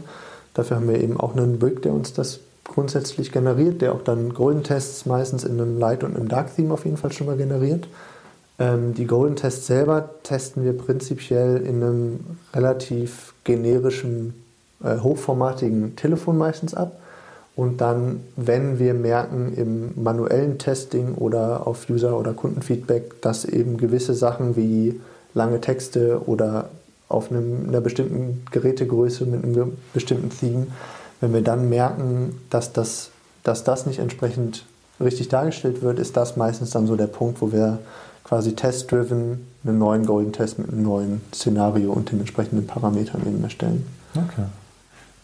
[0.55, 4.33] Dafür haben wir eben auch einen Brick, der uns das grundsätzlich generiert, der auch dann
[4.33, 7.37] Golden Tests meistens in einem Light und einem Dark Theme auf jeden Fall schon mal
[7.37, 7.89] generiert.
[8.59, 12.21] Ähm, die Golden Tests selber testen wir prinzipiell in einem
[12.55, 14.35] relativ generischen,
[14.83, 17.01] äh, hochformatigen Telefon meistens ab.
[17.57, 23.77] Und dann, wenn wir merken im manuellen Testing oder auf User- oder Kundenfeedback, dass eben
[23.77, 25.01] gewisse Sachen wie
[25.35, 26.69] lange Texte oder
[27.09, 30.67] auf einem, einer bestimmten Gerätegröße mit einem bestimmten Theme,
[31.21, 33.11] wenn wir dann merken, dass das,
[33.45, 34.65] dass das nicht entsprechend
[35.01, 37.79] richtig dargestellt wird, ist das meistens dann so der Punkt, wo wir
[38.25, 43.43] quasi test-driven einen neuen Golden Test mit einem neuen Szenario und den entsprechenden Parametern eben
[43.45, 43.87] erstellen.
[44.15, 44.45] Okay.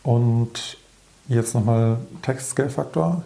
[0.03, 0.77] Und
[1.29, 3.23] jetzt nochmal Text-Scale-Faktor.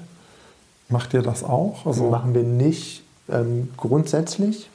[0.89, 1.87] Macht ihr das auch?
[1.87, 4.71] Also machen wir nicht ähm, grundsätzlich.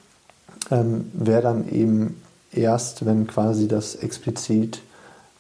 [0.72, 4.82] Ähm, Wäre dann eben erst, wenn quasi das explizit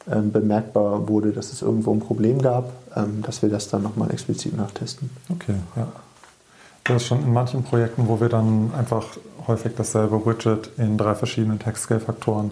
[0.09, 4.11] ähm, bemerkbar wurde, dass es irgendwo ein Problem gab, ähm, dass wir das dann nochmal
[4.11, 5.09] explizit nachtesten.
[5.29, 5.87] Okay, ja.
[6.83, 9.05] Das ist schon in manchen Projekten, wo wir dann einfach
[9.49, 12.51] häufig dasselbe Widget in drei verschiedenen Text-Scale-Faktoren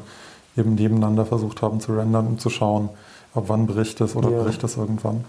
[0.58, 2.90] eben nebeneinander versucht haben zu rendern, um zu schauen,
[3.34, 4.44] ob wann bricht es oder ja.
[4.44, 5.24] bricht es irgendwann.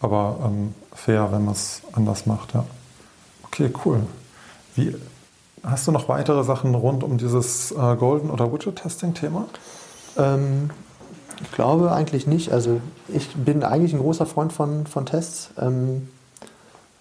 [0.00, 2.64] Aber ähm, fair, wenn man es anders macht, ja.
[3.44, 4.02] Okay, cool.
[4.76, 4.94] Wie,
[5.64, 9.46] hast du noch weitere Sachen rund um dieses äh, Golden- oder Widget-Testing-Thema?
[10.16, 10.70] Ähm,
[11.42, 12.52] ich glaube eigentlich nicht.
[12.52, 15.50] Also ich bin eigentlich ein großer Freund von, von Tests.
[15.58, 16.08] Ähm,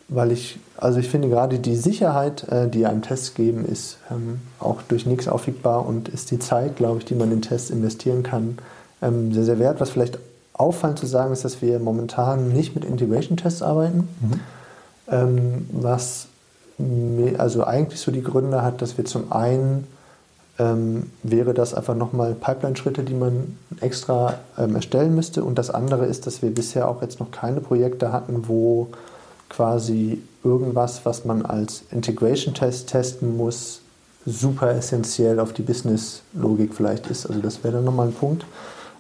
[0.10, 4.40] weil ich, also ich finde gerade die Sicherheit, äh, die einem Test geben, ist ähm,
[4.60, 8.24] auch durch nichts aufwiegbar und ist die Zeit, glaube ich, die man in Tests investieren
[8.24, 8.58] kann,
[9.02, 9.80] ähm, sehr, sehr wert.
[9.80, 10.20] Was vielleicht
[10.54, 14.40] auffallend zu sagen ist, dass wir momentan nicht mit Integration-Tests arbeiten, mhm.
[15.12, 16.28] ähm, was
[16.78, 19.88] mir, also eigentlich so die Gründe hat, dass wir zum einen
[20.60, 26.06] ähm, wäre das einfach nochmal Pipeline-Schritte, die man extra ähm, erstellen müsste und das andere
[26.06, 28.88] ist, dass wir bisher auch jetzt noch keine Projekte hatten, wo
[29.50, 33.82] quasi irgendwas, was man als Integration-Test testen muss,
[34.26, 37.28] super essentiell auf die Business-Logik vielleicht ist.
[37.28, 38.46] Also das wäre dann nochmal ein Punkt.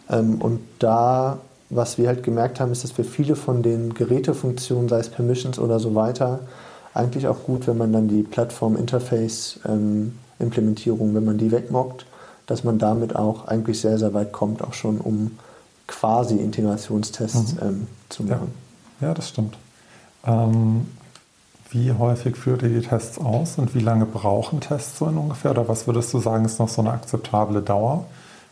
[0.09, 4.89] Ähm, und da, was wir halt gemerkt haben, ist, dass wir viele von den Gerätefunktionen,
[4.89, 6.39] sei es Permissions oder so weiter,
[6.93, 12.05] eigentlich auch gut, wenn man dann die Plattform-Interface-Implementierung, wenn man die wegmockt,
[12.45, 15.31] dass man damit auch eigentlich sehr, sehr weit kommt, auch schon um
[15.87, 17.59] quasi Integrationstests mhm.
[17.61, 18.53] ähm, zu machen.
[19.01, 19.09] Ja.
[19.09, 19.57] ja, das stimmt.
[20.27, 20.87] Ähm,
[21.69, 25.51] wie häufig führt ihr die Tests aus und wie lange brauchen Tests so in ungefähr?
[25.51, 28.05] Oder was würdest du sagen, ist noch so eine akzeptable Dauer?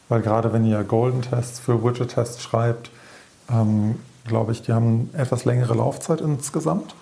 [0.09, 2.91] Weil gerade wenn ihr Golden Tests für Widget Tests schreibt,
[3.49, 6.95] ähm, glaube ich, die haben etwas längere Laufzeit insgesamt.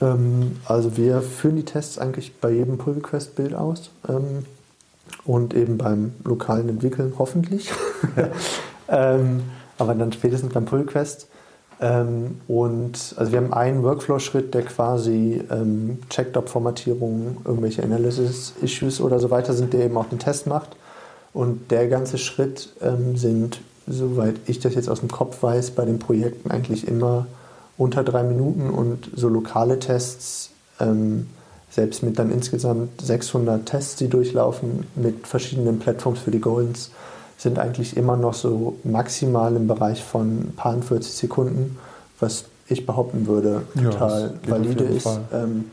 [0.00, 4.46] Ähm, also wir führen die Tests eigentlich bei jedem Pull Request Bild aus ähm,
[5.24, 7.70] und eben beim lokalen Entwickeln hoffentlich.
[8.16, 8.28] Ja.
[8.86, 9.44] Ähm,
[9.78, 11.26] aber dann spätestens beim Pull Request.
[11.84, 19.02] Ähm, und also wir haben einen Workflow-Schritt, der quasi ähm, checkt, ob Formatierungen, irgendwelche Analysis-Issues
[19.02, 20.76] oder so weiter sind, der eben auch den Test macht.
[21.34, 25.84] Und der ganze Schritt ähm, sind, soweit ich das jetzt aus dem Kopf weiß, bei
[25.84, 27.26] den Projekten eigentlich immer
[27.76, 31.26] unter drei Minuten und so lokale Tests, ähm,
[31.68, 36.92] selbst mit dann insgesamt 600 Tests, die durchlaufen mit verschiedenen Plattforms für die Goals,
[37.44, 41.78] sind eigentlich immer noch so maximal im Bereich von ein paar 40 Sekunden,
[42.18, 45.06] was ich behaupten würde, total ja, valide ist.
[45.32, 45.66] Ähm,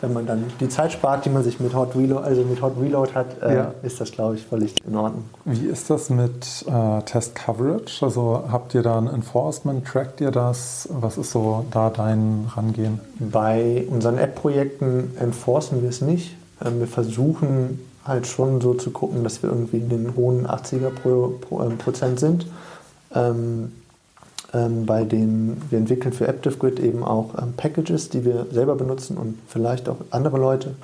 [0.00, 2.74] wenn man dann die Zeit spart, die man sich mit Hot Reload, also mit Hot
[2.78, 3.74] Reload hat, äh, ja.
[3.82, 5.24] ist das, glaube ich, völlig in Ordnung.
[5.44, 8.04] Wie ist das mit äh, Test Coverage?
[8.04, 9.86] Also habt ihr da ein Enforcement?
[9.86, 10.88] Trackt ihr das?
[10.90, 13.00] Was ist so da dein Rangehen?
[13.20, 16.34] Bei unseren App-Projekten enforcen wir es nicht.
[16.62, 20.90] Ähm, wir versuchen halt schon so zu gucken, dass wir irgendwie in den hohen 80er
[20.90, 22.46] Pro, Pro, ähm, Prozent sind.
[23.14, 23.72] Ähm,
[24.54, 29.16] ähm, bei denen wir entwickeln für AptiveGrid eben auch ähm, Packages, die wir selber benutzen
[29.16, 30.74] und vielleicht auch andere Leute.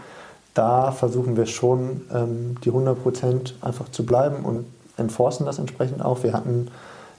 [0.55, 6.05] Da versuchen wir schon, ähm, die 100 Prozent einfach zu bleiben und enforcen das entsprechend
[6.05, 6.23] auch.
[6.25, 6.69] Wir hatten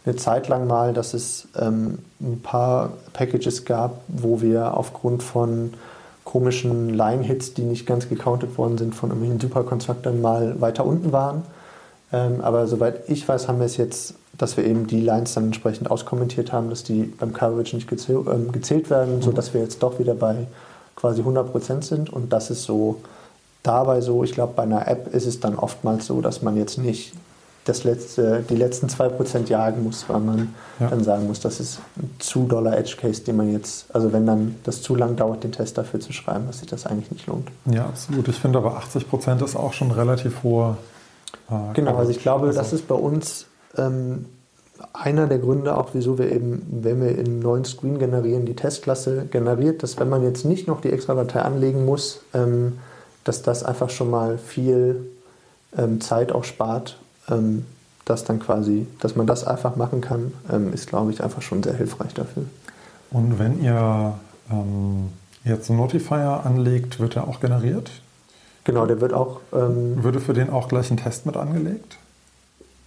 [0.05, 5.73] eine Zeit lang mal, dass es ähm, ein paar Packages gab, wo wir aufgrund von
[6.23, 11.43] komischen Line-Hits, die nicht ganz gecountet worden sind von irgendwelchen Superkonstruktern, mal weiter unten waren.
[12.13, 15.45] Ähm, aber soweit ich weiß, haben wir es jetzt, dass wir eben die Lines dann
[15.45, 19.21] entsprechend auskommentiert haben, dass die beim Coverage nicht gezähl ähm, gezählt werden, mhm.
[19.21, 20.47] sodass wir jetzt doch wieder bei
[20.95, 22.11] quasi 100% sind.
[22.11, 22.97] Und das ist so
[23.63, 24.23] dabei so.
[24.23, 27.13] Ich glaube, bei einer App ist es dann oftmals so, dass man jetzt nicht
[27.65, 30.87] das letzte, die letzten 2% jagen muss, weil man ja.
[30.87, 34.25] dann sagen muss, das ist ein zu doller Edge Case, den man jetzt, also wenn
[34.25, 37.27] dann das zu lang dauert, den Test dafür zu schreiben, dass sich das eigentlich nicht
[37.27, 37.49] lohnt.
[37.65, 38.27] Ja, absolut.
[38.27, 40.77] Ich finde aber 80% ist auch schon relativ hohe
[41.49, 43.45] Äh, genau, also ich glaube, also das ist bei uns
[43.77, 44.25] ähm,
[44.93, 49.25] einer der Gründe auch, wieso wir eben, wenn wir einen neuen Screen generieren, die Testklasse
[49.29, 52.79] generiert, dass wenn man jetzt nicht noch die extra Datei anlegen muss, ähm,
[53.23, 55.11] dass das einfach schon mal viel
[55.77, 56.97] ähm, Zeit auch spart,
[57.29, 57.65] ähm,
[58.05, 61.63] dass dann quasi, dass man das einfach machen kann, ähm, ist glaube ich einfach schon
[61.63, 62.43] sehr hilfreich dafür.
[63.11, 64.13] Und wenn ihr
[64.51, 65.09] ähm,
[65.43, 67.91] jetzt einen Notifier anlegt, wird er auch generiert?
[68.63, 69.39] Genau, der wird auch.
[69.53, 71.97] Ähm, Würde für den auch gleich ein Test mit angelegt?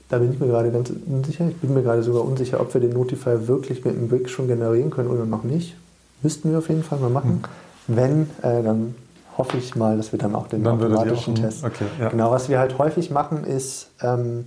[0.09, 1.49] Da bin ich mir gerade ganz unsicher.
[1.49, 4.47] Ich bin mir gerade sogar unsicher, ob wir den Notifier wirklich mit einem Brick schon
[4.47, 5.75] generieren können oder noch nicht.
[6.23, 7.43] Müssten wir auf jeden Fall mal machen.
[7.87, 7.97] Hm.
[7.97, 8.95] Wenn, äh, dann
[9.37, 11.65] hoffe ich mal, dass wir dann auch den dann automatischen Test.
[11.65, 12.09] Okay, ja.
[12.09, 14.47] Genau, was wir halt häufig machen, ist, ähm,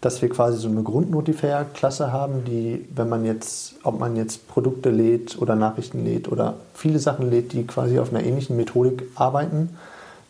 [0.00, 4.90] dass wir quasi so eine Grundnotifier-Klasse haben, die, wenn man jetzt, ob man jetzt Produkte
[4.90, 9.76] lädt oder Nachrichten lädt oder viele Sachen lädt, die quasi auf einer ähnlichen Methodik arbeiten,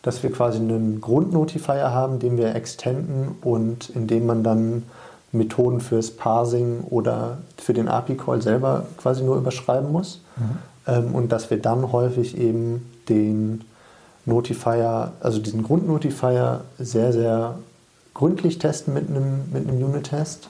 [0.03, 4.83] dass wir quasi einen Grundnotifier haben, den wir extenden und in dem man dann
[5.31, 10.21] Methoden fürs Parsing oder für den API-Call selber quasi nur überschreiben muss.
[10.37, 10.57] Mhm.
[10.85, 13.61] Ähm, und dass wir dann häufig eben den
[14.25, 17.59] Notifier, also diesen Grundnotifier sehr, sehr
[18.13, 20.49] gründlich testen mit einem, mit einem Unit-Test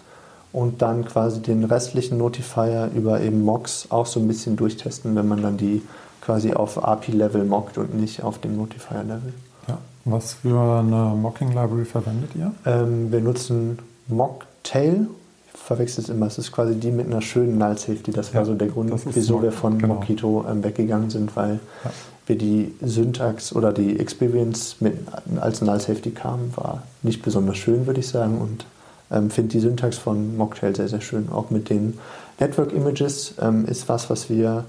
[0.51, 5.27] und dann quasi den restlichen Notifier über eben Mocks auch so ein bisschen durchtesten, wenn
[5.27, 5.81] man dann die
[6.21, 9.33] quasi auf API-Level mockt und nicht auf dem Notifier-Level.
[9.67, 9.77] Ja.
[10.05, 12.51] Was für eine Mocking-Library verwendet ihr?
[12.65, 15.07] Ähm, wir nutzen Mocktail.
[15.53, 16.27] Ich verwechsel es immer.
[16.27, 18.11] Es ist quasi die mit einer schönen Null Safety.
[18.11, 19.95] Das war ja, so der Grund, wieso wir von genau.
[19.95, 21.91] Mockito ähm, weggegangen sind, weil ja
[22.25, 24.97] wir die Syntax oder die Experience mit,
[25.39, 28.39] als Null Safety kamen, war nicht besonders schön, würde ich sagen.
[28.39, 28.65] Und
[29.11, 31.29] ähm, finde die Syntax von Mocktail sehr, sehr schön.
[31.29, 31.99] Auch mit den
[32.39, 34.65] Network Images ähm, ist was, was wir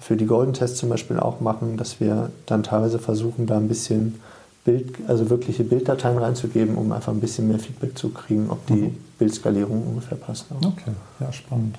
[0.00, 3.68] für die Golden Tests zum Beispiel auch machen, dass wir dann teilweise versuchen, da ein
[3.68, 4.20] bisschen
[4.64, 8.74] Bild, also wirkliche Bilddateien reinzugeben, um einfach ein bisschen mehr Feedback zu kriegen, ob die
[8.74, 8.96] mhm.
[9.18, 10.46] Bildskalierung ungefähr passt.
[10.50, 10.66] Auch.
[10.66, 11.78] Okay, ja, spannend.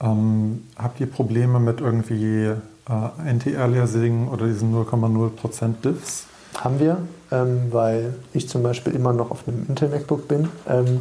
[0.00, 2.52] Ähm, habt ihr Probleme mit irgendwie
[2.88, 6.26] äh, Anti-Aliasing oder diesen 0,0% Diffs?
[6.56, 6.98] Haben wir,
[7.30, 10.48] ähm, weil ich zum Beispiel immer noch auf einem Intel MacBook bin.
[10.68, 10.98] Ähm,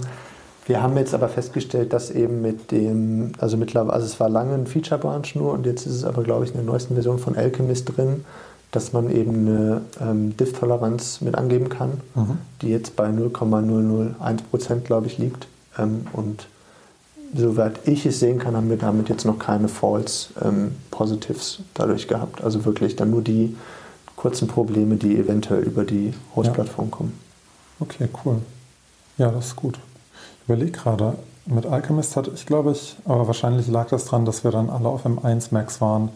[0.66, 4.54] wir haben jetzt aber festgestellt, dass eben mit dem, also mittlerweile, also es war lange
[4.54, 7.36] ein Feature-Branch nur und jetzt ist es aber, glaube ich, in der neuesten Version von
[7.36, 8.24] Alchemist drin,
[8.72, 12.38] dass man eben eine ähm, Diff-Toleranz mit angeben kann, mhm.
[12.62, 15.48] die jetzt bei 0,001% glaube ich liegt.
[15.78, 16.48] Ähm, und
[17.34, 22.08] soweit ich es sehen kann, haben wir damit jetzt noch keine False ähm, Positives dadurch
[22.08, 22.44] gehabt.
[22.44, 23.56] Also wirklich dann nur die
[24.16, 26.96] kurzen Probleme, die eventuell über die Host-Plattform ja.
[26.96, 27.20] kommen.
[27.80, 28.38] Okay, cool.
[29.18, 29.80] Ja, das ist gut.
[30.44, 31.16] Ich überlege gerade,
[31.46, 34.90] mit Alchemist hatte ich, glaube ich, aber wahrscheinlich lag das daran, dass wir dann alle
[34.90, 36.10] auf M1 Max waren.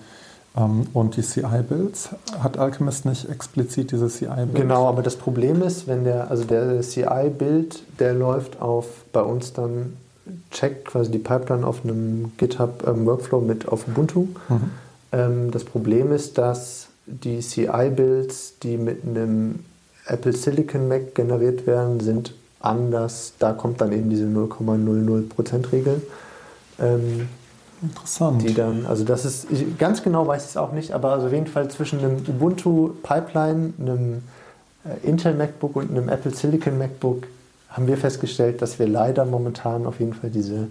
[0.55, 4.53] Ähm, und die CI-Builds, hat Alchemist nicht explizit diese CI-Builds?
[4.53, 9.53] Genau, aber das Problem ist, wenn der, also der CI-Build, der läuft auf bei uns
[9.53, 9.97] dann
[10.51, 14.27] checkt quasi die Pipeline auf einem GitHub ähm, Workflow mit auf Ubuntu.
[14.49, 14.61] Mhm.
[15.11, 19.59] Ähm, das Problem ist, dass die CI-Builds, die mit einem
[20.07, 23.33] Apple Silicon Mac generiert werden, sind anders.
[23.39, 26.01] Da kommt dann eben diese 0,00%-Regel.
[26.79, 27.27] Ähm,
[27.81, 28.41] Interessant.
[28.41, 31.27] Die dann, also das ist, ich, ganz genau weiß ich es auch nicht, aber also
[31.27, 34.23] auf jeden Fall zwischen einem Ubuntu Pipeline, einem
[34.85, 37.27] äh, Intel MacBook und einem Apple Silicon MacBook
[37.75, 40.67] haben wir festgestellt, dass wir leider momentan auf jeden Fall diese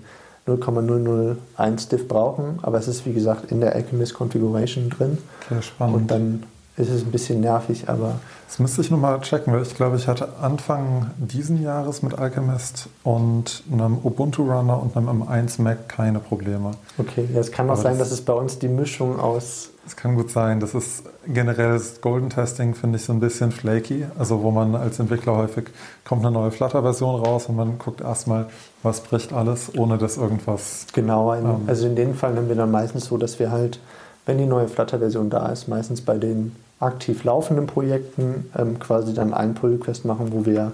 [0.46, 2.58] 0,001 Diff brauchen.
[2.62, 5.18] Aber es ist wie gesagt in der Alchemist Configuration drin.
[5.50, 5.96] Okay, spannend.
[5.96, 6.42] Und dann
[6.76, 8.20] ist es ein bisschen nervig, aber.
[8.46, 12.88] Das müsste ich nochmal checken, weil ich glaube, ich hatte Anfang diesen Jahres mit Alchemist
[13.02, 16.72] und einem Ubuntu Runner und einem M1 Mac keine Probleme.
[16.98, 19.70] Okay, ja, es kann auch aber sein, das dass es bei uns die Mischung aus
[19.86, 20.60] es kann gut sein.
[20.60, 24.06] Das ist generell das Golden Testing, finde ich, so ein bisschen flaky.
[24.18, 25.66] Also wo man als Entwickler häufig
[26.04, 28.46] kommt eine neue Flutter-Version raus und man guckt erstmal,
[28.82, 30.86] was bricht alles, ohne dass irgendwas.
[30.94, 33.78] Genau, ähm, also in den Fällen haben wir dann meistens so, dass wir halt,
[34.26, 39.32] wenn die neue Flutter-Version da ist, meistens bei den aktiv laufenden Projekten ähm, quasi dann
[39.32, 40.72] einen Pull-Request machen, wo wir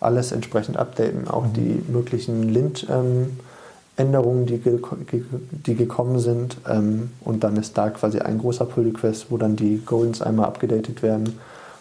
[0.00, 1.52] alles entsprechend updaten, auch mhm.
[1.54, 3.38] die möglichen Lint- ähm,
[3.98, 4.80] die, ge
[5.66, 6.56] die gekommen sind.
[6.68, 11.02] Ähm, und dann ist da quasi ein großer Pull-Request, wo dann die Goals einmal abgedatet
[11.02, 11.38] werden.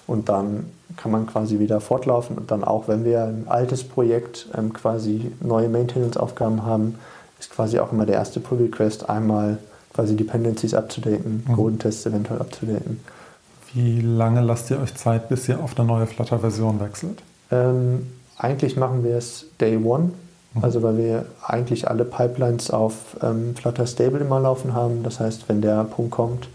[0.08, 0.66] Und dann
[0.96, 2.38] kann man quasi wieder fortlaufen.
[2.38, 6.96] Und dann auch, wenn wir ein altes Projekt ähm, quasi neue Maintenance-Aufgaben haben,
[7.40, 9.60] ist quasi auch immer der erste Pull-Request einmal
[9.98, 11.54] quasi Dependencies abzudaten, mhm.
[11.54, 13.00] Golden-Tests eventuell abzudaten.
[13.74, 17.24] Wie lange lasst ihr euch Zeit, bis ihr auf eine neue Flutter-Version wechselt?
[17.50, 18.06] Ähm,
[18.38, 20.12] eigentlich machen wir es Day One.
[20.54, 20.64] Mhm.
[20.64, 25.02] Also weil wir eigentlich alle Pipelines auf ähm, Flutter Stable immer laufen haben.
[25.02, 26.48] Das heißt, wenn der Punkt kommt,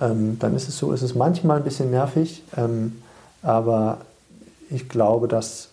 [0.00, 3.02] ähm, dann ist es so, ist es manchmal ein bisschen nervig, ähm,
[3.42, 3.98] aber
[4.70, 5.70] ich glaube, dass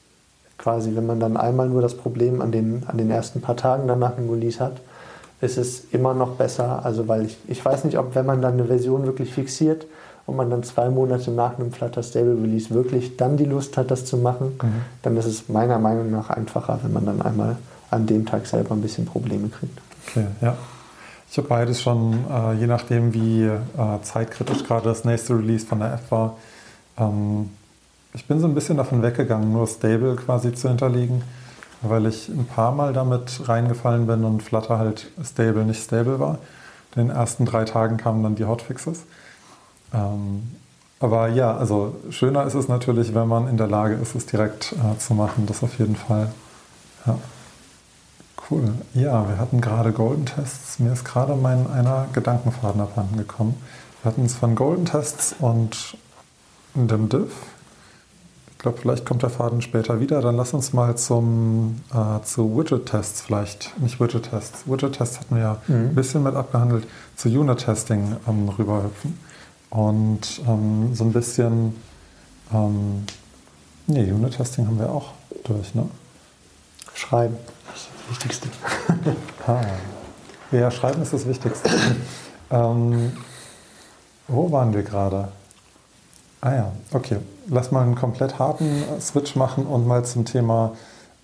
[0.58, 3.88] quasi, wenn man dann einmal nur das Problem an den, an den ersten paar Tagen
[3.88, 4.82] dann nach dem Release hat,
[5.44, 6.86] ist es immer noch besser.
[6.86, 9.86] Also weil ich, ich weiß nicht, ob wenn man dann eine Version wirklich fixiert
[10.26, 13.92] und man dann zwei Monate nach einem Flutter Stable Release wirklich dann die Lust hat,
[13.92, 14.82] das zu machen, mhm.
[15.02, 17.58] dann ist es meiner Meinung nach einfacher, wenn man dann einmal
[17.92, 19.78] an dem Tag selber ein bisschen Probleme kriegt.
[20.08, 20.56] Okay, ja.
[21.30, 23.60] Ich habe beides schon, äh, je nachdem wie äh,
[24.04, 26.38] zeitkritisch gerade das nächste Release von der App war.
[26.98, 27.50] Ähm,
[28.14, 31.24] ich bin so ein bisschen davon weggegangen, nur Stable quasi zu hinterlegen,
[31.84, 36.40] weil ich ein paar Mal damit reingefallen bin und Flutter halt Stable nicht stable war.
[36.96, 39.04] In den ersten drei Tagen kamen dann die Hotfixes.
[39.94, 40.44] Ähm,
[41.00, 44.74] aber ja, also schöner ist es natürlich, wenn man in der Lage ist, es direkt
[44.74, 45.46] äh, zu machen.
[45.48, 46.32] Das auf jeden Fall.
[47.06, 47.18] Ja.
[48.50, 48.74] Cool.
[48.94, 50.80] Ja, wir hatten gerade Golden Tests.
[50.80, 53.56] Mir ist gerade mein einer Gedankenfaden abhanden gekommen.
[54.02, 55.98] Wir hatten es von Golden Tests und
[56.74, 57.32] dem Div.
[58.64, 60.22] Ich glaube, vielleicht kommt der Faden später wieder.
[60.22, 64.64] Dann lass uns mal zum, äh, zu Widget-Tests vielleicht, nicht Widget-Tests.
[64.66, 65.90] Widget-Tests hatten wir ja mhm.
[65.90, 66.88] ein bisschen mit abgehandelt,
[67.18, 69.20] zu Unit-Testing ähm, rüberhüpfen.
[69.70, 71.76] Und ähm, so ein bisschen,
[72.54, 73.04] ähm,
[73.88, 75.12] nee, Unit-Testing haben wir auch
[75.44, 75.86] durch, ne?
[76.94, 77.36] Schreiben,
[77.70, 78.48] das ist das Wichtigste.
[79.46, 79.62] ah.
[80.54, 81.70] Ja, Schreiben ist das Wichtigste.
[82.50, 83.12] ähm,
[84.30, 85.28] wo waren wir gerade?
[86.40, 87.18] Ah ja, okay.
[87.50, 90.74] Lass mal einen komplett harten Switch machen und mal zum Thema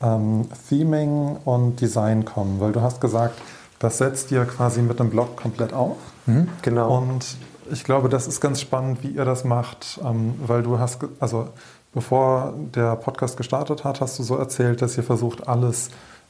[0.02, 3.40] ähm, Theming und Design kommen, weil du hast gesagt,
[3.80, 5.98] das setzt ihr quasi mit dem Blog komplett auf.
[6.26, 6.98] Mhm, genau.
[6.98, 7.38] Und
[7.72, 11.50] ich glaube, das ist ganz spannend, wie ihr das macht, ähm, weil du hast, also
[11.94, 15.90] bevor der Podcast gestartet hat, hast du so erzählt, dass ihr versucht, alles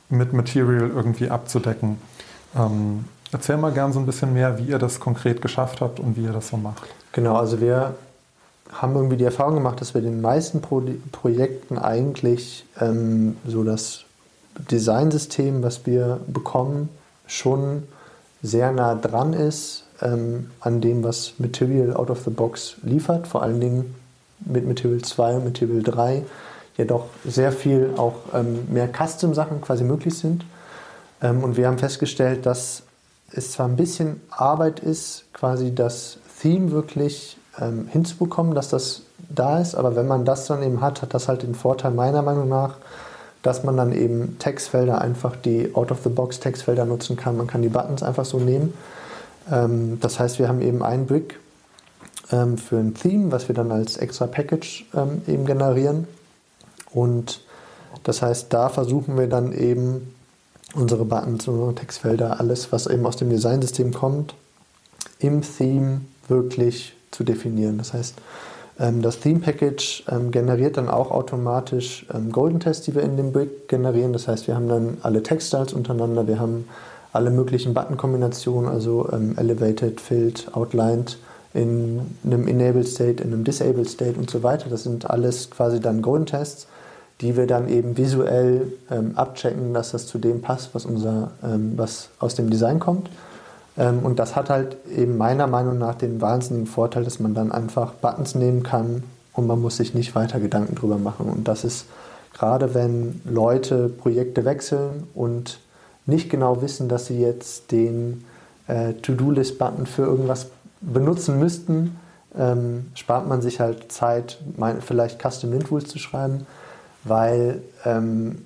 [0.09, 1.99] mit Material irgendwie abzudecken.
[2.55, 6.17] Ähm, erzähl mal gern so ein bisschen mehr, wie ihr das konkret geschafft habt und
[6.17, 6.83] wie ihr das so macht.
[7.11, 7.95] Genau, also wir
[8.71, 14.03] haben irgendwie die Erfahrung gemacht, dass wir den meisten Pro Projekten eigentlich ähm, so das
[14.71, 16.89] Designsystem, was wir bekommen,
[17.27, 17.83] schon
[18.41, 23.43] sehr nah dran ist ähm, an dem, was Material out of the box liefert, vor
[23.43, 23.95] allen Dingen
[24.39, 26.23] mit Material 2 und Material 3
[26.77, 30.45] ja doch sehr viel auch ähm, mehr Custom-Sachen quasi möglich sind.
[31.21, 32.83] Ähm, und wir haben festgestellt, dass
[33.31, 39.59] es zwar ein bisschen Arbeit ist, quasi das Theme wirklich ähm, hinzubekommen, dass das da
[39.59, 42.49] ist, aber wenn man das dann eben hat, hat das halt den Vorteil meiner Meinung
[42.49, 42.75] nach,
[43.43, 47.37] dass man dann eben Textfelder einfach die Out-of-the-Box Textfelder nutzen kann.
[47.37, 48.73] Man kann die Buttons einfach so nehmen
[49.51, 51.39] ähm, das heißt, wir haben eben einen Brick
[52.31, 56.07] ähm, für ein Theme, was wir dann als extra Package ähm, eben generieren.
[56.91, 57.41] Und
[58.03, 60.13] das heißt, da versuchen wir dann eben
[60.73, 64.35] unsere Buttons, unsere Textfelder, alles, was eben aus dem Designsystem kommt,
[65.19, 67.77] im Theme wirklich zu definieren.
[67.77, 68.15] Das heißt,
[68.77, 74.13] das Theme Package generiert dann auch automatisch Golden Tests, die wir in dem Brick generieren.
[74.13, 76.65] Das heißt, wir haben dann alle Textstyles untereinander, wir haben
[77.11, 81.17] alle möglichen Button-Kombinationen, also ähm, Elevated, Filled, Outlined,
[81.53, 84.69] in einem Enabled State, in einem Disabled State und so weiter.
[84.69, 86.67] Das sind alles quasi dann Golden-Tests,
[87.21, 91.73] die wir dann eben visuell ähm, abchecken, dass das zu dem passt, was, unser, ähm,
[91.75, 93.09] was aus dem Design kommt.
[93.77, 97.51] Ähm, und das hat halt eben meiner Meinung nach den wahnsinnigen Vorteil, dass man dann
[97.51, 99.03] einfach Buttons nehmen kann
[99.33, 101.27] und man muss sich nicht weiter Gedanken drüber machen.
[101.27, 101.85] Und das ist
[102.33, 105.59] gerade, wenn Leute Projekte wechseln und
[106.05, 108.25] nicht genau wissen, dass sie jetzt den
[108.67, 110.47] äh, To-Do-List-Button für irgendwas
[110.81, 111.97] benutzen müssten,
[112.37, 116.45] ähm, spart man sich halt Zeit, mein, vielleicht Custom Lint Rules zu schreiben,
[117.03, 118.45] weil ähm,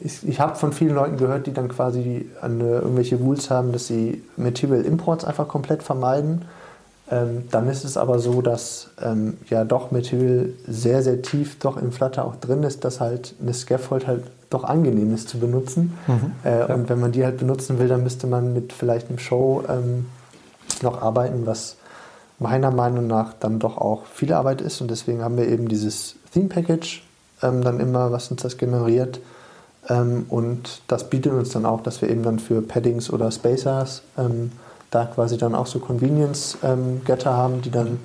[0.00, 3.86] ich, ich habe von vielen Leuten gehört, die dann quasi eine, irgendwelche Rules haben, dass
[3.86, 6.44] sie Material Imports einfach komplett vermeiden.
[7.10, 11.76] Ähm, dann ist es aber so, dass ähm, ja doch Material sehr, sehr tief doch
[11.76, 15.96] in Flutter auch drin ist, dass halt eine Scaffold halt doch angenehm ist zu benutzen.
[16.06, 16.74] Mhm, äh, ja.
[16.74, 20.06] Und wenn man die halt benutzen will, dann müsste man mit vielleicht einem Show ähm,
[20.82, 21.76] noch arbeiten, was
[22.38, 24.80] meiner Meinung nach dann doch auch viel Arbeit ist.
[24.80, 27.04] Und deswegen haben wir eben dieses Theme Package
[27.42, 29.20] ähm, dann immer, was uns das generiert.
[29.88, 34.02] Ähm, und das bietet uns dann auch, dass wir eben dann für Paddings oder Spacers
[34.18, 34.52] ähm,
[34.90, 37.98] da quasi dann auch so Convenience-Getter haben, die dann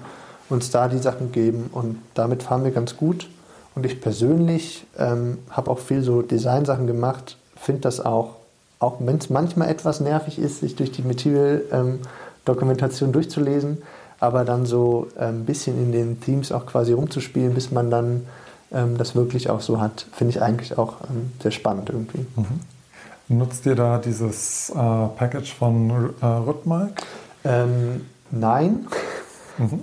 [0.49, 1.69] uns da die Sachen geben.
[1.71, 3.29] Und damit fahren wir ganz gut.
[3.75, 8.35] Und ich persönlich ähm, habe auch viel so Designsachen gemacht, finde das auch,
[8.79, 13.81] auch wenn es manchmal etwas nervig ist, sich durch die Material-Dokumentation ähm, durchzulesen,
[14.19, 18.25] aber dann so ein ähm, bisschen in den Themes auch quasi rumzuspielen, bis man dann
[18.73, 22.25] ähm, das wirklich auch so hat, finde ich eigentlich auch ähm, sehr spannend irgendwie.
[22.35, 23.37] Mhm.
[23.37, 27.01] Nutzt ihr da dieses äh, Package von äh, Rhythmik?
[27.43, 28.87] Ähm, nein.
[28.87, 28.87] Mhm.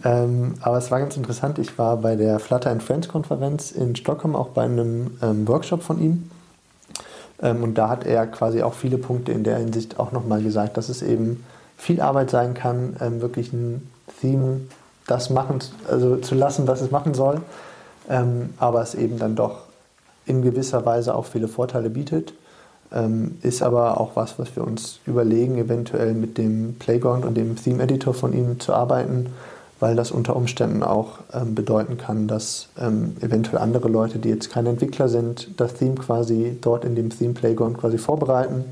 [0.05, 1.59] Ähm, aber es war ganz interessant.
[1.59, 5.82] Ich war bei der Flutter and Friends Konferenz in Stockholm auch bei einem ähm, Workshop
[5.82, 6.30] von ihm.
[7.41, 10.76] Ähm, und da hat er quasi auch viele Punkte in der Hinsicht auch nochmal gesagt,
[10.76, 11.45] dass es eben
[11.76, 13.89] viel Arbeit sein kann, ähm, wirklich ein
[14.20, 14.62] Theme
[15.07, 17.41] das machen, also zu lassen, was es machen soll,
[18.09, 19.63] ähm, aber es eben dann doch
[20.27, 22.35] in gewisser Weise auch viele Vorteile bietet.
[22.91, 27.57] Ähm, ist aber auch was, was wir uns überlegen, eventuell mit dem Playground und dem
[27.57, 29.27] Theme Editor von ihm zu arbeiten,
[29.79, 34.51] weil das unter Umständen auch ähm, bedeuten kann, dass ähm, eventuell andere Leute, die jetzt
[34.51, 38.65] keine Entwickler sind, das Theme quasi dort in dem Theme Playground quasi vorbereiten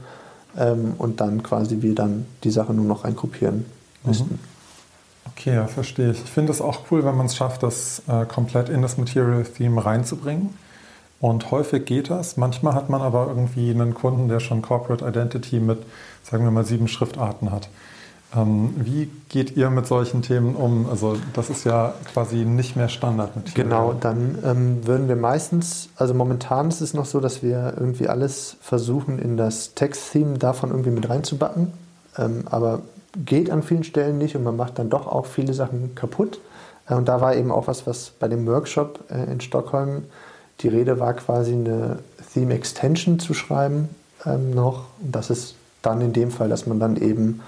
[0.59, 3.67] ähm, und dann quasi wir dann die Sache nur noch eingruppieren
[4.05, 4.35] müssten.
[4.35, 4.56] Mhm.
[5.39, 6.25] Okay, ja, verstehe ich.
[6.25, 9.45] Ich finde es auch cool, wenn man es schafft, das äh, komplett in das Material
[9.45, 10.55] Theme reinzubringen.
[11.21, 12.37] Und häufig geht das.
[12.37, 15.79] Manchmal hat man aber irgendwie einen Kunden, der schon Corporate Identity mit,
[16.23, 17.69] sagen wir mal, sieben Schriftarten hat.
[18.35, 20.89] Ähm, wie geht ihr mit solchen Themen um?
[20.91, 23.31] Also das ist ja quasi nicht mehr Standard.
[23.55, 28.09] Genau, dann ähm, würden wir meistens, also momentan ist es noch so, dass wir irgendwie
[28.09, 31.73] alles versuchen, in das Text-Theme davon irgendwie mit reinzubacken.
[32.19, 32.83] Ähm, aber
[33.25, 36.41] geht an vielen Stellen nicht und man macht dann doch auch viele Sachen kaputt.
[36.89, 40.05] Äh, und da war eben auch was, was bei dem Workshop äh, in Stockholm
[40.61, 41.99] die Rede war, quasi eine
[42.33, 43.89] Theme Extension zu schreiben
[44.25, 44.85] ähm, noch.
[45.03, 47.43] Und das ist dann in dem Fall, dass man dann eben,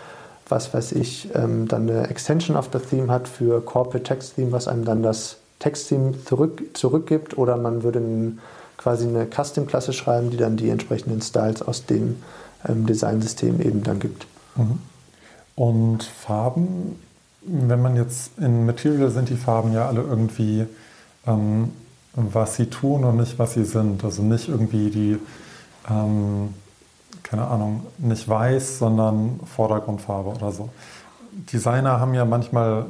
[0.48, 4.52] was weiß ich, ähm, dann eine Extension auf der Theme hat für Corporate Text Theme,
[4.52, 7.36] was einem dann das Text-Theme zurück, zurückgibt.
[7.36, 8.40] Oder man würde einen,
[8.76, 12.22] quasi eine Custom-Klasse schreiben, die dann die entsprechenden Styles aus dem
[12.68, 14.26] ähm, Designsystem eben dann gibt.
[14.56, 14.78] Mhm.
[15.58, 16.94] Und Farben,
[17.42, 20.66] wenn man jetzt in Material sind die Farben ja alle irgendwie,
[21.26, 21.72] ähm,
[22.14, 24.04] was sie tun und nicht was sie sind.
[24.04, 25.18] Also nicht irgendwie die,
[25.90, 26.54] ähm,
[27.24, 30.68] keine Ahnung, nicht weiß, sondern Vordergrundfarbe oder so.
[31.52, 32.86] Designer haben ja manchmal,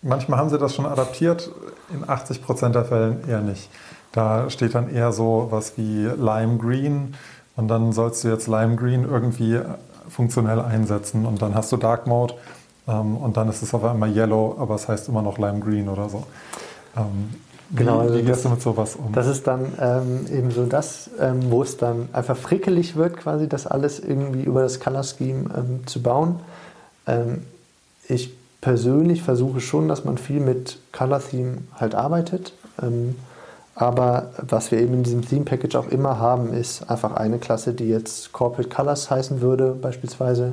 [0.00, 1.50] manchmal haben sie das schon adaptiert,
[1.92, 3.68] in 80 Prozent der Fällen eher nicht.
[4.12, 7.14] Da steht dann eher so was wie Lime Green
[7.56, 9.60] und dann sollst du jetzt Lime Green irgendwie
[10.10, 12.34] funktionell einsetzen und dann hast du Dark Mode
[12.88, 15.88] ähm, und dann ist es auf einmal Yellow, aber es heißt immer noch Lime Green
[15.88, 16.24] oder so.
[16.96, 17.34] Ähm,
[17.74, 19.12] genau, wie, also wie gehst das, du mit sowas um?
[19.12, 23.48] Das ist dann ähm, eben so das, ähm, wo es dann einfach frickelig wird, quasi
[23.48, 26.40] das alles irgendwie über das Color Scheme ähm, zu bauen.
[27.06, 27.42] Ähm,
[28.08, 32.52] ich persönlich versuche schon, dass man viel mit Color Theme halt arbeitet.
[33.80, 37.72] Aber was wir eben in diesem Theme Package auch immer haben, ist einfach eine Klasse,
[37.72, 40.52] die jetzt Corporate Colors heißen würde, beispielsweise,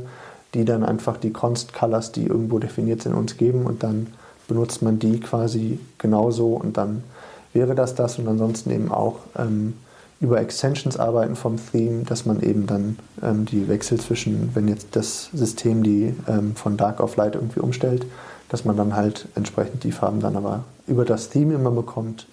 [0.54, 4.08] die dann einfach die Const Colors, die irgendwo definiert sind, uns geben und dann
[4.48, 7.04] benutzt man die quasi genauso und dann
[7.52, 9.74] wäre das das und ansonsten eben auch ähm,
[10.22, 14.96] über Extensions arbeiten vom Theme, dass man eben dann ähm, die Wechsel zwischen, wenn jetzt
[14.96, 18.06] das System die ähm, von Dark auf Light irgendwie umstellt,
[18.48, 22.26] dass man dann halt entsprechend die Farben dann aber über das Theme immer bekommt.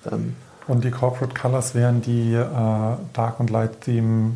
[0.66, 2.46] Und die Corporate Colors wären die äh,
[3.12, 4.32] Dark und Light Theme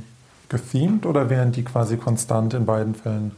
[0.48, 3.32] gethemed oder wären die quasi konstant in beiden Fällen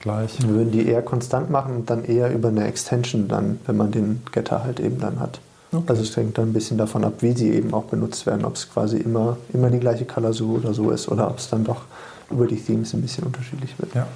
[0.00, 0.40] gleich?
[0.42, 3.90] Wir würden die eher konstant machen und dann eher über eine Extension dann, wenn man
[3.90, 5.40] den Getter halt eben dann hat.
[5.72, 5.84] Okay.
[5.88, 8.54] Also es hängt dann ein bisschen davon ab, wie sie eben auch benutzt werden, ob
[8.54, 11.64] es quasi immer, immer die gleiche Color so oder so ist oder ob es dann
[11.64, 11.82] doch
[12.30, 13.94] über die Themes ein bisschen unterschiedlich wird.
[13.94, 14.06] Ja.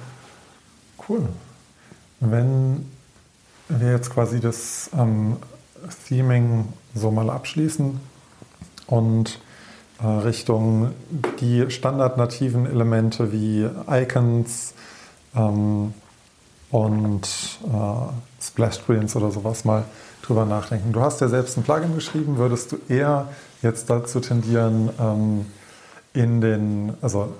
[1.07, 1.23] Cool.
[2.21, 2.85] Wenn
[3.67, 5.37] wir jetzt quasi das ähm,
[6.07, 6.65] Theming
[6.95, 7.99] so mal abschließen,
[8.91, 9.39] und
[10.01, 10.91] äh, Richtung
[11.39, 14.73] die standardnativen Elemente wie Icons
[15.35, 15.93] ähm,
[16.69, 17.23] und
[17.65, 19.83] äh, Splash Screens oder sowas mal
[20.21, 20.93] drüber nachdenken.
[20.93, 22.37] Du hast ja selbst ein Plugin geschrieben.
[22.37, 23.27] Würdest du eher
[23.61, 25.45] jetzt dazu tendieren, ähm,
[26.13, 27.33] in den, also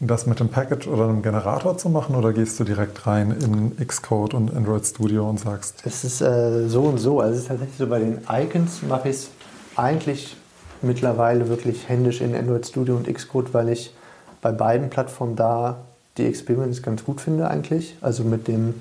[0.00, 3.76] das mit dem Package oder einem Generator zu machen oder gehst du direkt rein in
[3.84, 5.82] Xcode und Android Studio und sagst?
[5.84, 7.20] Es ist äh, so und so.
[7.20, 9.30] Also es ist tatsächlich so, bei den Icons mache ich es
[9.76, 10.36] eigentlich
[10.82, 13.92] mittlerweile wirklich händisch in Android Studio und Xcode, weil ich
[14.40, 15.78] bei beiden Plattformen da
[16.16, 17.96] die Experience ganz gut finde eigentlich.
[18.00, 18.74] Also mit dem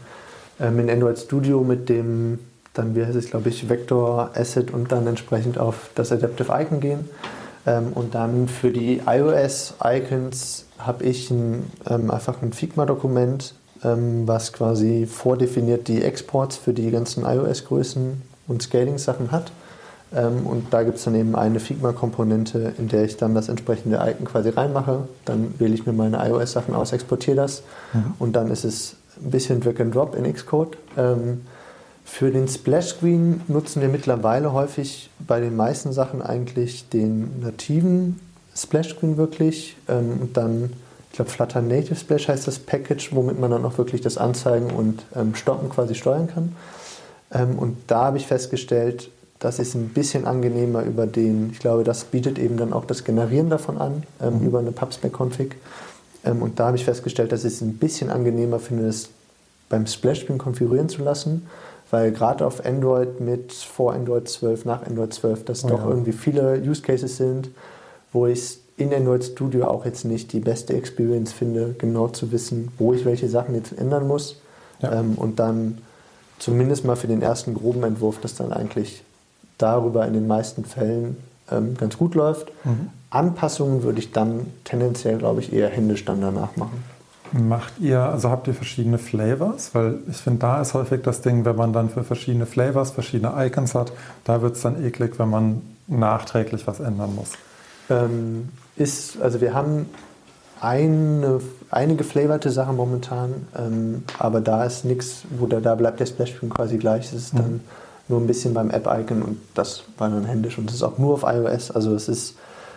[0.60, 2.40] ähm, in Android Studio mit dem,
[2.74, 6.80] dann wie heißt es, glaube ich, Vector Asset und dann entsprechend auf das Adaptive Icon
[6.80, 7.10] gehen.
[7.66, 14.54] Ähm, und dann für die iOS-Icons habe ich ein, ähm, einfach ein Figma-Dokument, ähm, was
[14.54, 19.52] quasi vordefiniert die Exports für die ganzen iOS-Größen und Scaling-Sachen hat.
[20.16, 23.98] Ähm, und da gibt es dann eben eine Figma-Komponente, in der ich dann das entsprechende
[23.98, 25.08] Icon quasi reinmache.
[25.26, 28.14] Dann wähle ich mir meine iOS-Sachen aus, exportiere das mhm.
[28.20, 30.78] und dann ist es ein bisschen Drag and Drop in Xcode.
[30.98, 31.42] Ähm,
[32.06, 38.20] für den Splash Screen nutzen wir mittlerweile häufig bei den meisten Sachen eigentlich den nativen
[38.56, 39.76] Splash Screen wirklich.
[39.90, 40.72] Ähm, und dann,
[41.10, 44.72] ich glaube, Flutter Native Splash heißt das Package, womit man dann auch wirklich das Anzeigen
[44.72, 45.04] und
[45.36, 46.56] Stoppen quasi steuern kann.
[47.34, 49.10] Ähm, und da habe ich festgestellt,
[49.40, 53.04] das ist ein bisschen angenehmer über den, ich glaube, das bietet eben dann auch das
[53.04, 54.48] Generieren davon an, ähm, mhm.
[54.48, 55.56] über eine PubSpec-Config.
[56.26, 59.10] Ähm, und da habe ich festgestellt, dass ich es ein bisschen angenehmer finde, es
[59.70, 61.48] beim Splash-Screen konfigurieren zu lassen,
[61.92, 65.90] weil gerade auf Android mit vor Android 12, nach Android 12, das oh, doch ja.
[65.90, 67.50] irgendwie viele Use Cases sind,
[68.12, 72.70] wo ich in Android Studio auch jetzt nicht die beste Experience finde, genau zu wissen,
[72.78, 74.40] wo ich welche Sachen jetzt ändern muss.
[74.82, 75.00] Ja.
[75.00, 75.80] Ähm, und dann
[76.40, 79.04] zumindest mal für den ersten groben Entwurf, das dann eigentlich
[79.58, 81.18] darüber in den meisten Fällen
[81.52, 82.52] ähm, ganz gut läuft.
[82.66, 82.90] Mhm.
[83.10, 86.84] Anpassungen würde ich dann tendenziell, glaube ich, eher händisch dann danach machen.
[87.32, 89.76] Macht ihr, also habt ihr verschiedene Flavors?
[89.76, 93.34] Weil ich finde, da ist häufig das Ding, wenn man dann für verschiedene Flavors verschiedene
[93.46, 93.92] Icons hat,
[94.24, 97.32] da wird es dann eklig, wenn man nachträglich was ändern muss.
[97.90, 99.88] Ähm, ist, also wir haben
[100.62, 101.40] eine,
[101.70, 106.50] eine geflaverte Sache momentan, ähm, aber da ist nichts, wo da, da bleibt der Splash-Screen
[106.50, 107.06] quasi gleich.
[107.08, 107.62] Es ist mhm.
[108.10, 111.14] Nur ein bisschen beim App-Icon und das war dann händisch und es ist auch nur
[111.14, 111.72] auf iOS.
[111.72, 112.36] Also es ist,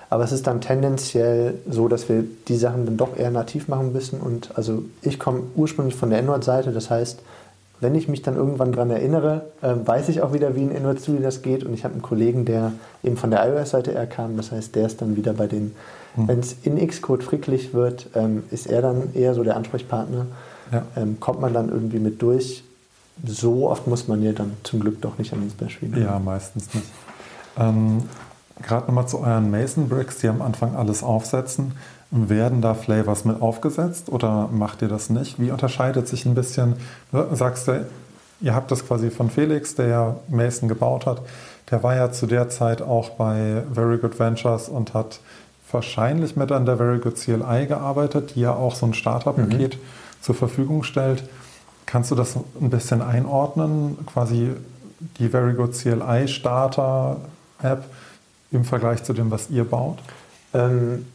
[0.08, 3.92] aber es ist dann tendenziell so, dass wir die Sachen dann doch eher nativ machen
[3.92, 4.20] müssen.
[4.20, 7.20] Und also ich komme ursprünglich von der Android-Seite, das heißt,
[7.82, 11.00] wenn ich mich dann irgendwann daran erinnere, äh, weiß ich auch wieder, wie in Android
[11.00, 11.64] Studio das geht.
[11.64, 12.72] Und ich habe einen Kollegen, der
[13.02, 14.36] eben von der iOS-Seite eher kam.
[14.36, 15.74] Das heißt, der ist dann wieder bei den,
[16.14, 16.28] hm.
[16.28, 20.26] wenn es in Xcode fricklich wird, ähm, ist er dann eher so der Ansprechpartner.
[20.72, 20.82] Ja.
[20.94, 22.64] Ähm, kommt man dann irgendwie mit durch
[23.24, 25.98] so oft muss man ja dann zum Glück doch nicht an Splash wieder.
[25.98, 26.86] Ja, meistens nicht.
[27.58, 28.02] Ähm,
[28.62, 31.72] Gerade nochmal zu euren Mason Bricks, die am Anfang alles aufsetzen.
[32.10, 35.40] Werden da Flavors mit aufgesetzt oder macht ihr das nicht?
[35.40, 36.74] Wie unterscheidet sich ein bisschen,
[37.32, 37.86] sagst du,
[38.40, 41.22] ihr habt das quasi von Felix, der ja Mason gebaut hat.
[41.70, 45.20] Der war ja zu der Zeit auch bei Very Good Ventures und hat
[45.70, 49.80] wahrscheinlich mit an der Very Good CLI gearbeitet, die ja auch so ein Starterpaket mhm.
[50.20, 51.22] zur Verfügung stellt.
[51.90, 53.98] Kannst du das ein bisschen einordnen?
[54.06, 54.50] Quasi
[55.18, 57.16] die Very Good CLI Starter
[57.60, 57.84] App
[58.52, 59.98] im Vergleich zu dem, was ihr baut?
[60.54, 61.06] Ähm,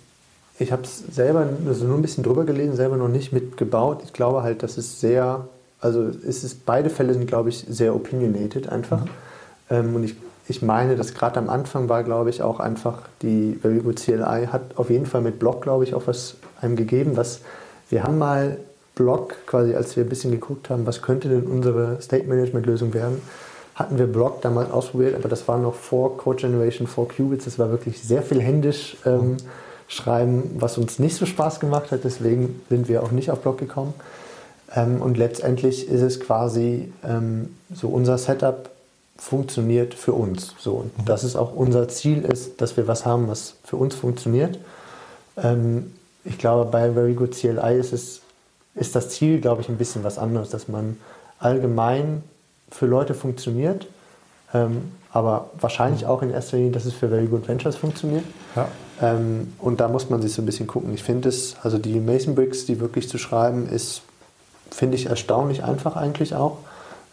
[0.60, 4.02] ich habe es selber also nur ein bisschen drüber gelesen, selber noch nicht mitgebaut.
[4.04, 5.48] Ich glaube halt, dass es sehr,
[5.80, 9.06] also es ist, beide Fälle sind, glaube ich, sehr opinionated einfach.
[9.06, 9.10] Mhm.
[9.70, 10.16] Ähm, und ich,
[10.50, 14.48] ich meine, dass gerade am Anfang war, glaube ich, auch einfach die Very Good CLI
[14.52, 17.40] hat auf jeden Fall mit Blog, glaube ich, auch was einem gegeben, was
[17.90, 18.58] wir haben mal
[18.96, 22.94] Blog, quasi als wir ein bisschen geguckt haben, was könnte denn unsere State Management Lösung
[22.94, 23.22] werden,
[23.76, 27.44] hatten wir Blog damals ausprobiert, aber das war noch vor Code Generation, vor Qubits.
[27.44, 29.36] Das war wirklich sehr viel händisch ähm,
[29.90, 32.06] schreiben, was uns nicht so Spaß gemacht hat.
[32.06, 33.94] Deswegen sind wir auch nicht auf Blog gekommen.
[34.74, 38.70] Ähm, und letztendlich ist es quasi ähm, so unser Setup
[39.18, 40.56] funktioniert für uns.
[40.58, 41.06] So, und mhm.
[41.06, 44.58] das ist auch unser Ziel ist, dass wir was haben, was für uns funktioniert.
[45.38, 45.94] Ähm,
[46.24, 48.22] ich glaube, bei Very Good CLI ist es
[48.76, 50.98] ist das Ziel, glaube ich, ein bisschen was anderes, dass man
[51.40, 52.24] allgemein
[52.70, 53.88] für Leute funktioniert,
[54.54, 56.08] ähm, aber wahrscheinlich mhm.
[56.10, 58.26] auch in erster Linie, dass es für Very Good Ventures funktioniert.
[58.56, 58.68] Ja.
[59.02, 60.94] Ähm, und da muss man sich so ein bisschen gucken.
[60.94, 64.02] Ich finde es, also die Mason Bricks, die wirklich zu schreiben, ist,
[64.72, 66.58] finde ich, erstaunlich einfach eigentlich auch.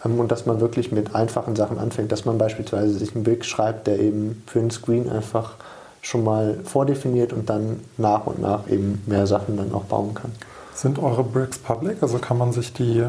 [0.05, 3.45] Ähm, und dass man wirklich mit einfachen Sachen anfängt, dass man beispielsweise sich einen Brick
[3.45, 5.55] schreibt, der eben für einen Screen einfach
[6.01, 10.33] schon mal vordefiniert und dann nach und nach eben mehr Sachen dann auch bauen kann.
[10.75, 12.03] Sind eure Bricks public?
[12.03, 13.05] Also kann man sich die.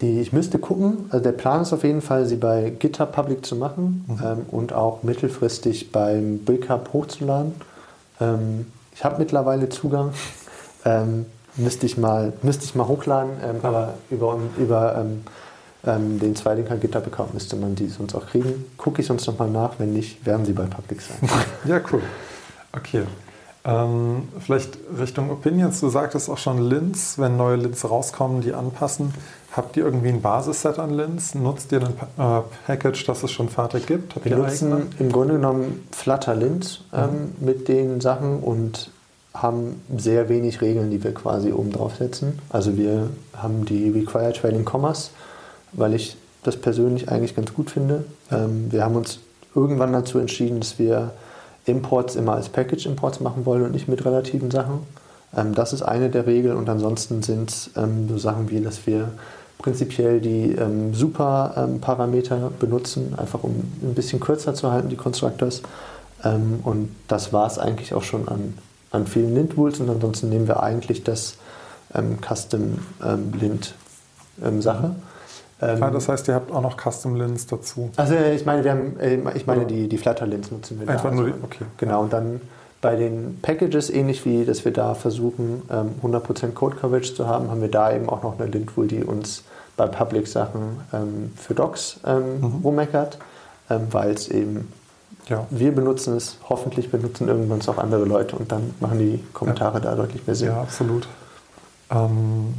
[0.00, 3.44] Die, ich müsste gucken, also der Plan ist auf jeden Fall, sie bei GitHub public
[3.44, 4.18] zu machen mhm.
[4.24, 7.54] ähm, und auch mittelfristig beim BrickHub hochzuladen.
[8.20, 10.12] Ähm, ich habe mittlerweile Zugang,
[10.84, 11.26] ähm,
[11.56, 15.22] müsste, ich mal, müsste ich mal hochladen, ähm, aber über, über ähm,
[15.84, 18.66] ähm, den zweiten GitHub-Account müsste man die sonst auch kriegen.
[18.76, 21.28] Gucke ich sonst nochmal nach, wenn nicht, werden sie bei public sein.
[21.64, 22.02] ja, cool.
[22.72, 23.02] Okay.
[23.68, 29.12] Ähm, vielleicht Richtung Opinions, du sagtest auch schon Lints, wenn neue Lints rauskommen, die anpassen.
[29.52, 31.34] Habt ihr irgendwie ein Basisset an Lints?
[31.34, 34.14] Nutzt ihr ein äh, Package, das es schon fertig gibt?
[34.14, 34.86] Habt Wir nutzen eigene?
[34.98, 37.44] im Grunde genommen Flutter Lint ähm, mhm.
[37.44, 38.90] mit den Sachen und
[39.34, 42.38] haben sehr wenig Regeln, die wir quasi oben drauf setzen.
[42.48, 45.10] Also wir haben die Require Trailing Commas,
[45.72, 48.04] weil ich das persönlich eigentlich ganz gut finde.
[48.32, 49.20] Ähm, wir haben uns
[49.54, 51.12] irgendwann dazu entschieden, dass wir
[51.68, 54.80] Imports immer als Package-Imports machen wollen und nicht mit relativen Sachen.
[55.36, 58.86] Ähm, das ist eine der Regeln und ansonsten sind es ähm, so Sachen wie, dass
[58.86, 59.12] wir
[59.58, 65.62] prinzipiell die ähm, Super-Parameter benutzen, einfach um ein bisschen kürzer zu halten, die Constructors.
[66.24, 68.56] Ähm, und das war es eigentlich auch schon an,
[68.90, 71.36] an vielen Lint-Tools und ansonsten nehmen wir eigentlich das
[71.94, 74.84] ähm, Custom-Lint-Sache.
[74.84, 74.96] Ähm,
[75.60, 77.90] ähm, ah, das heißt, ihr habt auch noch Custom Lins dazu.
[77.96, 81.10] Also ich meine, wir haben, äh, ich meine die, die Flutter Lins nutzen wir Einfach
[81.10, 81.14] da.
[81.16, 81.64] nur die, also, okay.
[81.78, 82.40] Genau, und dann
[82.80, 87.50] bei den Packages, ähnlich wie, dass wir da versuchen, 100% ähm, Code Coverage zu haben,
[87.50, 89.42] haben wir da eben auch noch eine Lint-Tool, die uns
[89.76, 92.60] bei Public-Sachen ähm, für Docs ähm, mhm.
[92.62, 93.18] rummeckert,
[93.68, 94.72] weil es eben,
[95.28, 95.46] ja.
[95.50, 99.74] wir benutzen es, hoffentlich benutzen irgendwann es auch andere Leute und dann machen die Kommentare
[99.74, 99.80] ja.
[99.80, 100.48] da deutlich mehr Sinn.
[100.48, 101.06] Ja, absolut.
[101.90, 102.54] Ähm,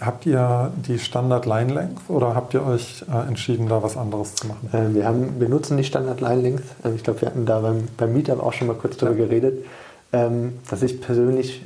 [0.00, 4.34] habt ihr die Standard Line Length oder habt ihr euch äh, entschieden, da was anderes
[4.34, 4.68] zu machen?
[4.72, 6.64] Äh, wir, haben, wir nutzen die Standard Line Length.
[6.84, 9.26] Äh, ich glaube, wir hatten da beim, beim Meetup auch schon mal kurz darüber ja.
[9.26, 9.64] geredet,
[10.12, 11.64] ähm, dass ich persönlich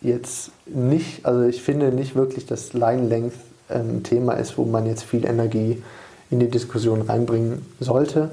[0.00, 3.36] jetzt nicht, also ich finde nicht wirklich, dass Line Length
[3.68, 5.82] ein Thema ist, wo man jetzt viel Energie
[6.30, 8.30] in die Diskussion reinbringen sollte.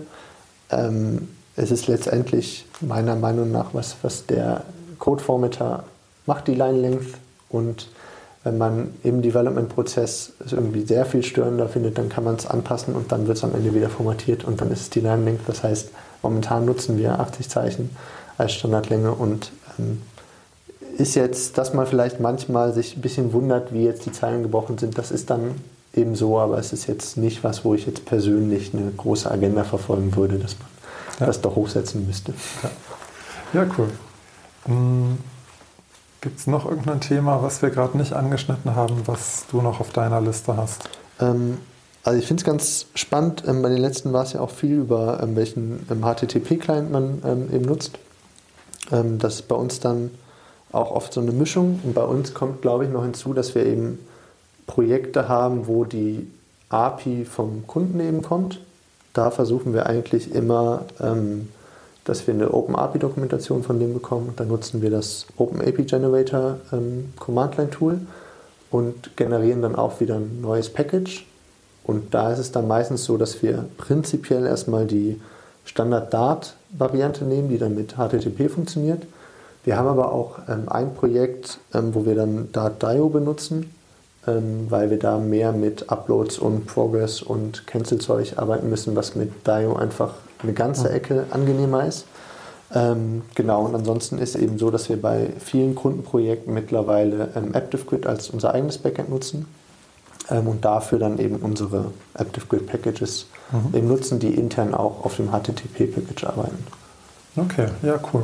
[0.69, 4.63] Ähm, es ist letztendlich meiner Meinung nach was, was der
[4.99, 5.83] Code-Formatter
[6.25, 7.17] macht, die Line Length.
[7.49, 7.89] Und
[8.43, 12.93] wenn man im Development-Prozess es irgendwie sehr viel störender findet, dann kann man es anpassen
[12.93, 15.47] und dann wird es am Ende wieder formatiert und dann ist es die Line Length.
[15.47, 15.89] Das heißt,
[16.21, 17.89] momentan nutzen wir 80 Zeichen
[18.37, 20.01] als Standardlänge und ähm,
[20.97, 24.77] ist jetzt, dass man vielleicht manchmal sich ein bisschen wundert, wie jetzt die Zeilen gebrochen
[24.77, 24.97] sind.
[24.97, 25.55] Das ist dann
[25.95, 29.63] eben so, aber es ist jetzt nicht was, wo ich jetzt persönlich eine große Agenda
[29.63, 30.67] verfolgen würde, dass man
[31.19, 31.25] ja.
[31.27, 32.33] das doch hochsetzen müsste.
[33.53, 33.89] Ja, ja cool.
[34.65, 35.17] Hm,
[36.23, 39.89] Gibt es noch irgendein Thema, was wir gerade nicht angeschnitten haben, was du noch auf
[39.89, 40.89] deiner Liste hast?
[41.19, 41.57] Ähm,
[42.05, 43.43] also ich finde es ganz spannend.
[43.45, 47.53] Ähm, bei den letzten war es ja auch viel über ähm, welchen HTTP-Client man ähm,
[47.53, 47.99] eben nutzt.
[48.93, 50.11] Ähm, das ist bei uns dann
[50.71, 51.81] auch oft so eine Mischung.
[51.83, 53.99] Und bei uns kommt, glaube ich, noch hinzu, dass wir eben
[54.65, 56.31] Projekte haben, wo die
[56.69, 58.61] API vom Kunden eben kommt.
[59.11, 61.49] Da versuchen wir eigentlich immer, ähm,
[62.05, 64.33] dass wir eine Open API Dokumentation von dem bekommen.
[64.35, 67.99] Da nutzen wir das Open API Generator ähm, Command Line Tool
[68.71, 71.25] und generieren dann auch wieder ein neues Package.
[71.83, 75.19] Und da ist es dann meistens so, dass wir prinzipiell erstmal die
[75.65, 79.03] Standard-Dart-Variante nehmen, die dann mit HTTP funktioniert
[79.63, 83.73] wir haben aber auch ähm, ein Projekt, ähm, wo wir dann Dart.io benutzen,
[84.27, 89.47] ähm, weil wir da mehr mit Uploads und Progress und Cancel-Zeug arbeiten müssen, was mit
[89.47, 92.05] Dio einfach eine ganze Ecke angenehmer ist.
[92.73, 98.07] Ähm, genau, und ansonsten ist eben so, dass wir bei vielen Kundenprojekten mittlerweile ähm, ActiveGrid
[98.07, 99.45] als unser eigenes Backend nutzen
[100.29, 103.77] ähm, und dafür dann eben unsere ActiveGrid Packages mhm.
[103.77, 106.65] eben nutzen, die intern auch auf dem HTTP-Package arbeiten.
[107.35, 108.23] Okay, ja, cool.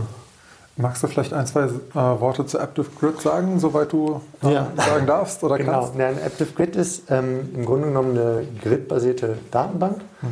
[0.77, 4.71] Magst du vielleicht ein, zwei äh, Worte zu Active Grid sagen, soweit du äh, ja.
[4.77, 5.73] sagen darfst oder genau.
[5.73, 5.93] kannst?
[5.93, 9.97] Genau, ja, Active Grid ist ähm, im Grunde genommen eine gridbasierte Datenbank.
[10.21, 10.27] Mhm.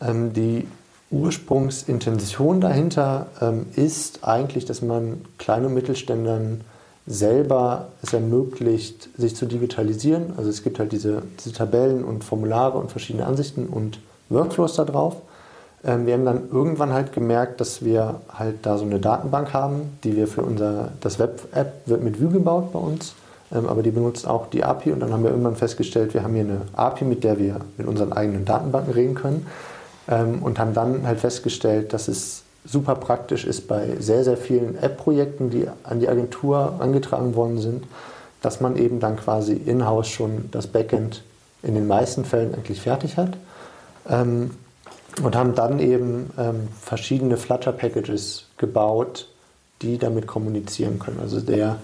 [0.00, 0.68] Ähm, die
[1.10, 6.60] Ursprungsintention dahinter ähm, ist eigentlich, dass man kleinen und Mittelständlern
[7.06, 10.34] selber es ermöglicht, sich zu digitalisieren.
[10.36, 13.98] Also es gibt halt diese, diese Tabellen und Formulare und verschiedene Ansichten und
[14.28, 15.16] Workflows da drauf.
[15.84, 19.98] Ähm, wir haben dann irgendwann halt gemerkt, dass wir halt da so eine Datenbank haben,
[20.04, 23.14] die wir für unser, das Web-App wird mit Vue gebaut bei uns,
[23.52, 26.34] ähm, aber die benutzt auch die API und dann haben wir irgendwann festgestellt, wir haben
[26.34, 29.46] hier eine API, mit der wir mit unseren eigenen Datenbanken reden können
[30.10, 35.50] und haben dann halt festgestellt, dass es super praktisch ist bei sehr, sehr vielen App-Projekten,
[35.50, 37.84] die an die Agentur angetragen worden sind,
[38.42, 41.22] dass man eben dann quasi in-house schon das Backend
[41.62, 43.36] in den meisten Fällen eigentlich fertig hat
[45.22, 49.28] und haben dann eben ähm, verschiedene Flutter-Packages gebaut,
[49.82, 51.18] die damit kommunizieren können.
[51.20, 51.76] Also der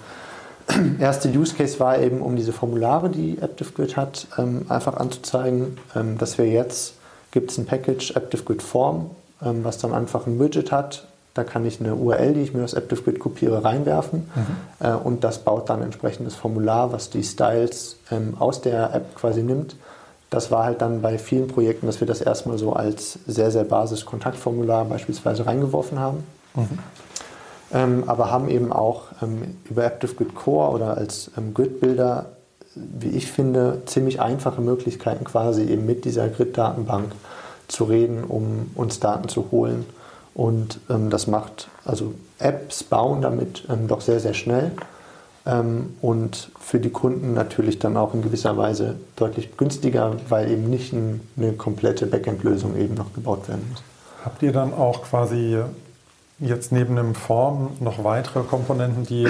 [0.98, 6.18] erste Use Case war eben, um diese Formulare, die ActiveGrid hat, ähm, einfach anzuzeigen, ähm,
[6.18, 6.94] dass wir jetzt,
[7.30, 9.10] gibt es ein Package ActiveGrid Form,
[9.42, 11.06] ähm, was dann einfach ein Widget hat.
[11.34, 14.86] Da kann ich eine URL, die ich mir aus ActiveGrid kopiere, reinwerfen mhm.
[14.86, 19.42] äh, und das baut dann entsprechendes Formular, was die Styles ähm, aus der App quasi
[19.42, 19.76] nimmt
[20.30, 23.64] das war halt dann bei vielen Projekten, dass wir das erstmal so als sehr, sehr
[23.64, 26.24] Basis-Kontaktformular beispielsweise reingeworfen haben.
[26.54, 26.78] Mhm.
[27.72, 32.26] Ähm, aber haben eben auch ähm, über ActiveGrid Core oder als ähm, Grid-Builder,
[32.76, 37.12] wie ich finde, ziemlich einfache Möglichkeiten quasi eben mit dieser Grid-Datenbank
[37.68, 39.86] zu reden, um uns Daten zu holen.
[40.34, 44.72] Und ähm, das macht, also Apps bauen damit ähm, doch sehr, sehr schnell
[45.46, 50.68] ähm, und für die Kunden natürlich dann auch in gewisser Weise deutlich günstiger, weil eben
[50.68, 53.82] nicht ein, eine komplette Backend-Lösung eben noch gebaut werden muss.
[54.24, 55.58] Habt ihr dann auch quasi
[56.40, 59.28] jetzt neben dem Form noch weitere Komponenten, die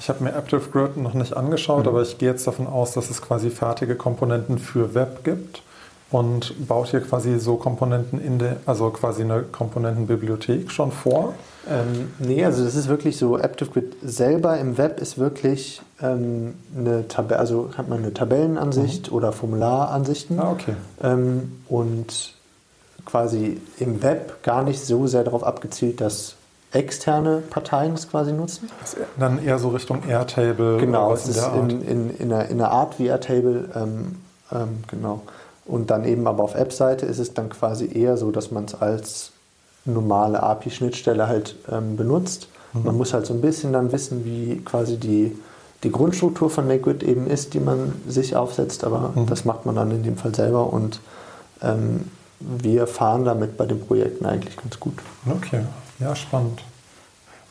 [0.00, 1.88] ich habe mir Active Grid noch nicht angeschaut, mhm.
[1.88, 5.62] aber ich gehe jetzt davon aus, dass es quasi fertige Komponenten für Web gibt
[6.10, 11.34] und baut hier quasi so Komponenten in der, also quasi eine Komponentenbibliothek schon vor?
[11.68, 17.06] Ähm, nee, also das ist wirklich so, ActiveGrid selber im Web ist wirklich ähm, eine
[17.06, 19.16] Tabelle, also hat man eine Tabellenansicht mhm.
[19.16, 20.40] oder Formularansichten.
[20.40, 20.74] Ah, okay.
[21.02, 22.34] Ähm, und
[23.04, 26.36] quasi im Web gar nicht so sehr darauf abgezielt, dass
[26.72, 28.70] externe Parteien das quasi nutzen.
[29.18, 30.78] Dann eher so Richtung Airtable.
[30.78, 34.16] Genau, es ist in, in, in, einer, in, einer, Art wie Airtable, ähm,
[34.52, 35.22] Ähm, genau.
[35.66, 38.74] Und dann eben aber auf App-Seite ist es dann quasi eher so, dass man es
[38.74, 39.30] als
[39.84, 42.48] normale API-Schnittstelle halt ähm, benutzt.
[42.72, 42.84] Mhm.
[42.84, 45.36] Man muss halt so ein bisschen dann wissen, wie quasi die,
[45.84, 49.26] die Grundstruktur von Liquid eben ist, die man sich aufsetzt, aber mhm.
[49.26, 51.00] das macht man dann in dem Fall selber und
[51.62, 52.10] ähm,
[52.40, 54.94] wir fahren damit bei den Projekten eigentlich ganz gut.
[55.30, 55.60] Okay,
[56.00, 56.62] ja, spannend.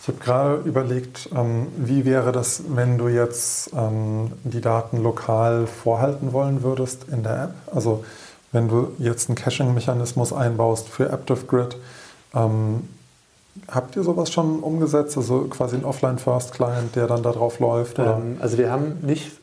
[0.01, 5.67] Ich habe gerade überlegt, ähm, wie wäre das, wenn du jetzt ähm, die Daten lokal
[5.67, 7.53] vorhalten wollen würdest in der App?
[7.75, 8.05] Also
[8.51, 11.75] wenn du jetzt einen Caching-Mechanismus einbaust für ActiveGrid,
[12.33, 12.87] ähm,
[13.67, 15.17] habt ihr sowas schon umgesetzt?
[15.17, 17.99] Also quasi ein Offline-First-Client, der dann da drauf läuft?
[17.99, 19.33] Ähm, also wir haben nicht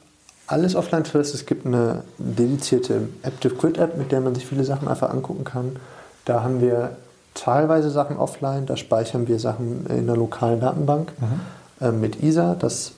[0.47, 1.35] alles Offline-First.
[1.35, 5.77] Es gibt eine dedizierte ActiveGrid-App, mit der man sich viele Sachen einfach angucken kann.
[6.25, 6.97] Da haben wir
[7.37, 11.87] teilweise Sachen offline, da speichern wir Sachen in der lokalen Datenbank mhm.
[11.87, 12.93] äh, mit ISA das,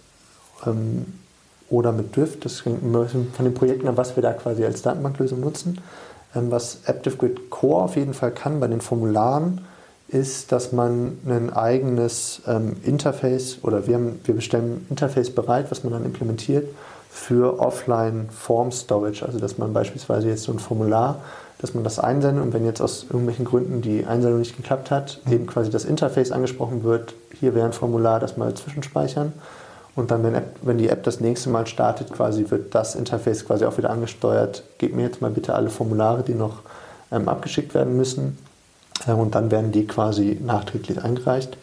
[0.67, 1.07] ähm,
[1.69, 2.45] oder mit Drift.
[2.45, 5.81] Das hängt von den Projekten an, was wir da quasi als Datenbanklösung nutzen.
[6.35, 9.63] Ähm, was ActiveGrid Core auf jeden Fall kann bei den Formularen,
[10.09, 15.71] ist, dass man ein eigenes ähm, Interface oder wir, haben, wir bestellen ein Interface bereit,
[15.71, 16.67] was man dann implementiert
[17.11, 19.25] für Offline Form Storage.
[19.25, 21.21] Also dass man beispielsweise jetzt so ein Formular
[21.59, 25.21] dass man das einsendet und wenn jetzt aus irgendwelchen Gründen die Einsendung nicht geklappt hat,
[25.25, 25.33] mhm.
[25.33, 29.33] eben quasi das Interface angesprochen wird, hier wäre ein Formular, das mal zwischenspeichern.
[29.97, 33.45] Und dann, wenn, App, wenn die App das nächste Mal startet, quasi wird das Interface
[33.45, 34.63] quasi auch wieder angesteuert.
[34.79, 36.61] Gib mir jetzt mal bitte alle Formulare, die noch
[37.11, 38.39] ähm, abgeschickt werden müssen.
[39.09, 41.57] Äh, und dann werden die quasi nachträglich eingereicht.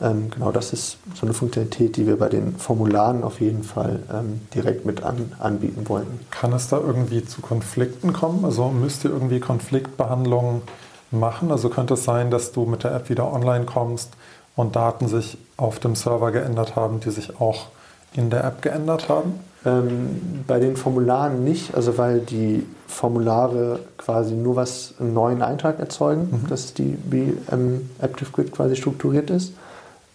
[0.00, 4.02] Ähm, genau, das ist so eine Funktionalität, die wir bei den Formularen auf jeden Fall
[4.12, 6.20] ähm, direkt mit an, anbieten wollten.
[6.30, 8.44] Kann es da irgendwie zu Konflikten kommen?
[8.44, 10.62] Also müsst ihr irgendwie Konfliktbehandlungen
[11.10, 11.50] machen?
[11.50, 14.10] Also könnte es sein, dass du mit der App wieder online kommst
[14.54, 17.68] und Daten sich auf dem Server geändert haben, die sich auch
[18.12, 19.40] in der App geändert haben?
[19.64, 25.80] Ähm, bei den Formularen nicht, also weil die Formulare quasi nur was einen neuen Eintrag
[25.80, 26.28] erzeugen.
[26.30, 26.48] Mhm.
[26.48, 29.54] Das ist die, wie ähm, ActiveGrid quasi strukturiert ist.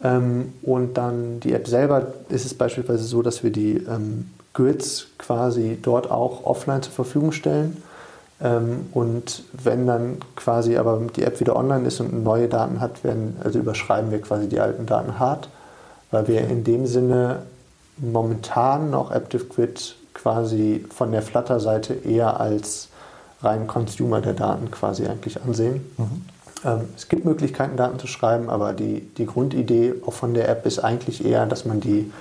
[0.03, 5.07] Ähm, und dann die App selber ist es beispielsweise so, dass wir die ähm, Grids
[5.17, 7.81] quasi dort auch offline zur Verfügung stellen.
[8.41, 13.03] Ähm, und wenn dann quasi aber die App wieder online ist und neue Daten hat,
[13.03, 15.49] werden, also überschreiben wir quasi die alten Daten hart,
[16.09, 17.43] weil wir in dem Sinne
[17.97, 22.89] momentan noch ActiveGrid quasi von der Flutter-Seite eher als
[23.43, 25.85] rein Consumer der Daten quasi eigentlich ansehen.
[25.97, 26.25] Mhm.
[26.63, 30.65] Ähm, es gibt Möglichkeiten, Daten zu schreiben, aber die, die Grundidee auch von der App
[30.65, 32.11] ist eigentlich eher, dass man die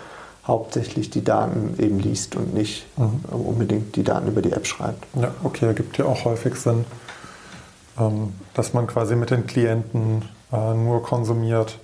[0.46, 3.20] hauptsächlich die Daten eben liest und nicht mhm.
[3.30, 5.04] unbedingt die Daten über die App schreibt.
[5.20, 6.84] Ja, okay, ergibt ja auch häufig Sinn,
[7.98, 11.78] ähm, dass man quasi mit den Klienten äh, nur konsumiert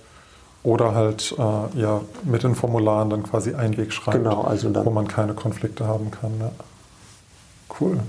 [0.63, 5.07] oder halt äh, ja, mit den Formularen dann quasi Einweg schreibt, genau, also wo man
[5.07, 6.31] keine Konflikte haben kann.
[6.39, 6.51] Ja.
[7.79, 7.99] Cool.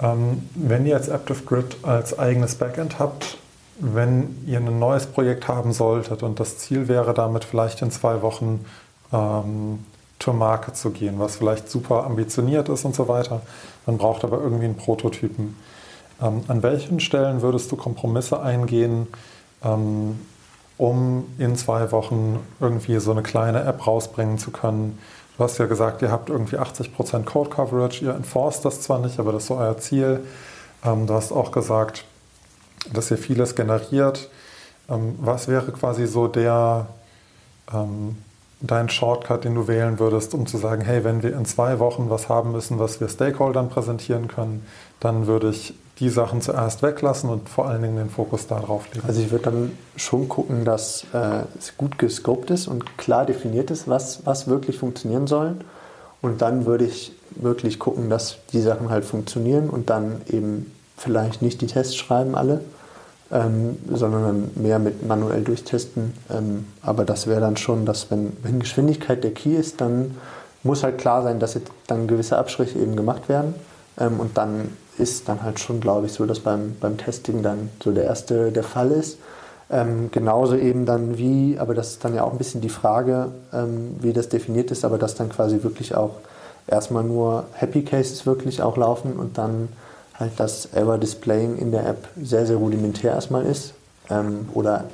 [0.00, 3.38] Ähm, wenn ihr jetzt ActiveGrid als eigenes Backend habt,
[3.80, 8.22] wenn ihr ein neues Projekt haben solltet und das Ziel wäre damit vielleicht in zwei
[8.22, 8.64] Wochen
[9.12, 9.84] ähm,
[10.18, 13.40] zur Marke zu gehen, was vielleicht super ambitioniert ist und so weiter,
[13.86, 15.56] man braucht aber irgendwie einen Prototypen.
[16.22, 19.08] Ähm, an welchen Stellen würdest du Kompromisse eingehen,
[19.64, 20.20] ähm,
[20.76, 24.98] um in zwei Wochen irgendwie so eine kleine App rausbringen zu können?
[25.38, 29.18] Du hast ja gesagt, ihr habt irgendwie 80% Code Coverage, ihr enforced das zwar nicht,
[29.18, 30.20] aber das ist so euer Ziel.
[30.84, 32.04] Ähm, du hast auch gesagt,
[32.92, 34.28] dass ihr vieles generiert.
[34.88, 36.86] Ähm, was wäre quasi so der,
[37.72, 38.16] ähm,
[38.60, 42.10] dein Shortcut, den du wählen würdest, um zu sagen, hey, wenn wir in zwei Wochen
[42.10, 44.66] was haben müssen, was wir Stakeholdern präsentieren können,
[45.00, 49.06] dann würde ich die Sachen zuerst weglassen und vor allen Dingen den Fokus darauf legen.
[49.06, 53.70] Also ich würde dann schon gucken, dass äh, es gut gescoped ist und klar definiert
[53.70, 55.56] ist, was, was wirklich funktionieren soll.
[56.22, 61.40] Und dann würde ich wirklich gucken, dass die Sachen halt funktionieren und dann eben vielleicht
[61.40, 62.60] nicht die Tests schreiben alle,
[63.32, 66.12] ähm, sondern mehr mit manuell durchtesten.
[66.30, 70.16] Ähm, aber das wäre dann schon, dass wenn, wenn Geschwindigkeit der Key ist, dann
[70.62, 73.54] muss halt klar sein, dass jetzt dann gewisse Abstriche eben gemacht werden.
[73.98, 77.70] Ähm, und dann ist dann halt schon, glaube ich, so, dass beim, beim Testing dann
[77.82, 79.18] so der erste der Fall ist.
[79.70, 83.28] Ähm, genauso eben dann wie, aber das ist dann ja auch ein bisschen die Frage,
[83.54, 86.16] ähm, wie das definiert ist, aber dass dann quasi wirklich auch
[86.66, 89.68] erstmal nur Happy Cases wirklich auch laufen und dann
[90.20, 93.74] halt das Error Displaying in der App sehr, sehr rudimentär erstmal ist
[94.10, 94.84] ähm, oder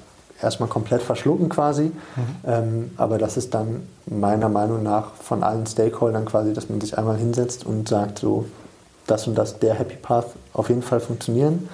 [0.41, 1.85] erstmal komplett verschlucken quasi.
[1.85, 1.93] Mhm.
[2.47, 6.97] Ähm, aber das ist dann meiner Meinung nach von allen Stakeholdern quasi, dass man sich
[6.97, 8.47] einmal hinsetzt und sagt, so
[9.07, 11.68] das und das, der Happy Path auf jeden Fall funktionieren.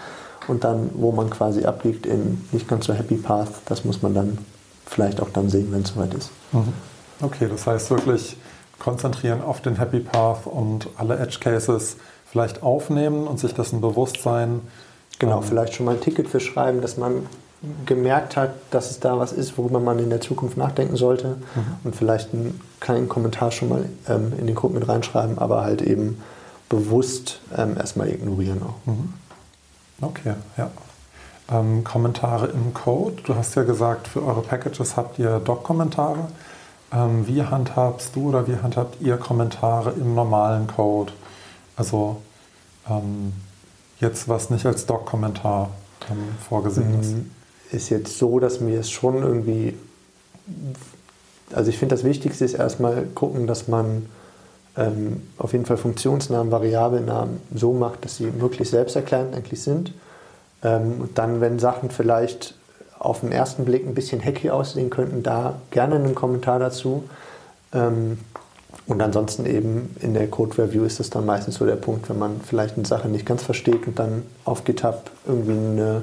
[0.48, 4.12] Und dann, wo man quasi abbiegt in nicht ganz so Happy Path, das muss man
[4.14, 4.38] dann
[4.86, 6.30] vielleicht auch dann sehen, wenn es soweit ist.
[6.52, 6.72] Mhm.
[7.20, 8.36] Okay, das heißt wirklich
[8.78, 11.96] konzentrieren auf den Happy Path und alle Edge Cases
[12.32, 14.62] vielleicht aufnehmen und sich dessen bewusst sein.
[15.18, 17.26] Genau, ähm, vielleicht schon mal ein Ticket für schreiben, dass man
[17.86, 21.64] gemerkt hat, dass es da was ist, worüber man in der Zukunft nachdenken sollte mhm.
[21.84, 25.82] und vielleicht einen kleinen Kommentar schon mal ähm, in den Code mit reinschreiben, aber halt
[25.82, 26.20] eben
[26.68, 28.86] bewusst ähm, erstmal ignorieren auch.
[28.86, 29.12] Mhm.
[30.00, 30.70] Okay, ja.
[31.52, 33.22] Ähm, Kommentare im Code.
[33.24, 36.28] Du hast ja gesagt, für eure Packages habt ihr Doc-Kommentare.
[36.92, 41.12] Ähm, wie handhabst du oder wie handhabt ihr Kommentare im normalen Code?
[41.76, 42.18] Also
[42.88, 43.32] ähm,
[44.00, 45.70] jetzt, was nicht als Doc-Kommentar
[46.10, 47.12] ähm, vorgesehen ist.
[47.12, 47.30] Mhm.
[47.70, 49.74] Ist jetzt so, dass mir es schon irgendwie,
[51.52, 54.06] also ich finde das Wichtigste ist erstmal gucken, dass man
[54.76, 59.92] ähm, auf jeden Fall Funktionsnamen, Variablennamen so macht, dass sie möglichst selbsterklärend eigentlich sind.
[60.62, 62.54] Ähm, und dann, wenn Sachen vielleicht
[62.98, 67.04] auf den ersten Blick ein bisschen hacky aussehen könnten, da gerne einen Kommentar dazu.
[67.72, 68.18] Ähm,
[68.86, 72.18] und ansonsten eben in der Code Review ist es dann meistens so der Punkt, wenn
[72.18, 76.02] man vielleicht eine Sache nicht ganz versteht und dann auf GitHub irgendwie einen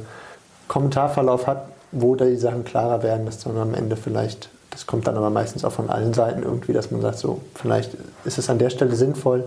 [0.68, 5.08] Kommentarverlauf hat, wo da die Sachen klarer werden, dass dann am Ende vielleicht, das kommt
[5.08, 8.50] dann aber meistens auch von allen Seiten irgendwie, dass man sagt, so, vielleicht ist es
[8.50, 9.46] an der Stelle sinnvoll,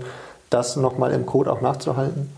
[0.50, 2.30] das nochmal im Code auch nachzuhalten.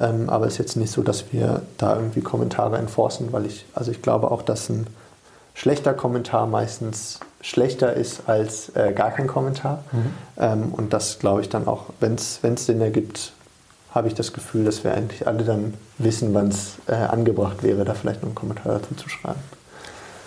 [0.00, 3.66] Ähm, aber es ist jetzt nicht so, dass wir da irgendwie Kommentare enforcen, weil ich,
[3.74, 4.86] also ich glaube auch, dass ein
[5.54, 9.84] schlechter Kommentar meistens schlechter ist als äh, gar kein Kommentar.
[9.92, 10.12] Mhm.
[10.38, 13.32] Ähm, und das glaube ich dann auch, wenn es Sinn ergibt,
[13.94, 17.84] habe ich das Gefühl, dass wir eigentlich alle dann wissen, wann es äh, angebracht wäre,
[17.84, 19.40] da vielleicht noch einen Kommentar dazu zu schreiben.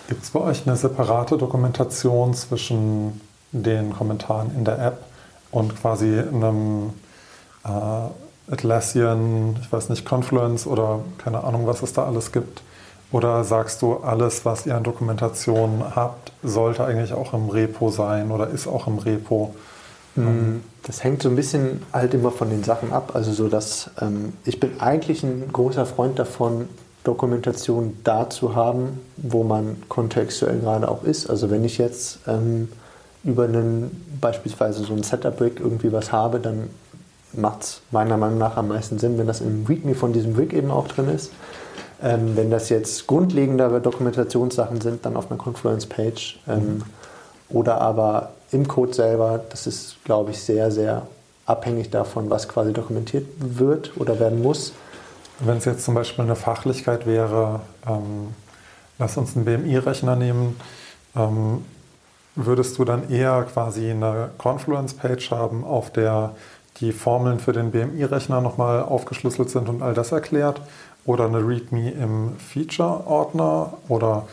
[0.08, 3.20] Gibt es bei euch eine separate Dokumentation zwischen
[3.52, 4.98] den Kommentaren in der App
[5.50, 6.92] und quasi einem
[7.64, 12.62] äh, Atlassian, ich weiß nicht, Confluence oder keine Ahnung, was es da alles gibt?
[13.14, 18.32] Oder sagst du, alles, was ihr an Dokumentation habt, sollte eigentlich auch im Repo sein
[18.32, 19.54] oder ist auch im Repo?
[20.16, 20.64] Mhm.
[20.82, 23.12] Das hängt so ein bisschen halt immer von den Sachen ab.
[23.14, 26.68] Also so, dass ähm, ich bin eigentlich ein großer Freund davon,
[27.04, 31.30] Dokumentation da zu haben, wo man kontextuell gerade auch ist.
[31.30, 32.68] Also wenn ich jetzt ähm,
[33.22, 36.68] über einen beispielsweise so ein Setup-Rig irgendwie was habe, dann
[37.32, 40.52] macht es meiner Meinung nach am meisten Sinn, wenn das im README von diesem Rig
[40.52, 41.30] eben auch drin ist.
[42.02, 46.40] Ähm, wenn das jetzt grundlegendere Dokumentationssachen sind, dann auf einer Confluence-Page.
[46.48, 46.82] Ähm, mhm.
[47.48, 51.06] Oder aber im Code selber, das ist, glaube ich, sehr, sehr
[51.46, 54.72] abhängig davon, was quasi dokumentiert wird oder werden muss.
[55.40, 58.28] Wenn es jetzt zum Beispiel eine Fachlichkeit wäre, ähm,
[58.98, 60.58] lass uns einen BMI-Rechner nehmen,
[61.16, 61.64] ähm,
[62.36, 66.34] würdest du dann eher quasi eine Confluence-Page haben, auf der
[66.78, 70.60] die Formeln für den BMI-Rechner nochmal aufgeschlüsselt sind und all das erklärt?
[71.06, 74.26] Oder eine README im Feature-Ordner oder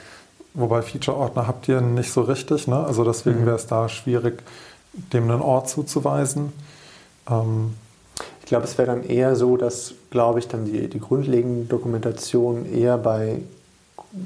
[0.53, 2.83] wobei Feature-Ordner habt ihr nicht so richtig, ne?
[2.85, 3.45] also deswegen mhm.
[3.47, 4.41] wäre es da schwierig,
[4.93, 6.53] dem einen Ort zuzuweisen.
[7.29, 7.75] Ähm,
[8.39, 12.65] ich glaube, es wäre dann eher so, dass, glaube ich, dann die, die grundlegende Dokumentation
[12.65, 13.41] eher bei,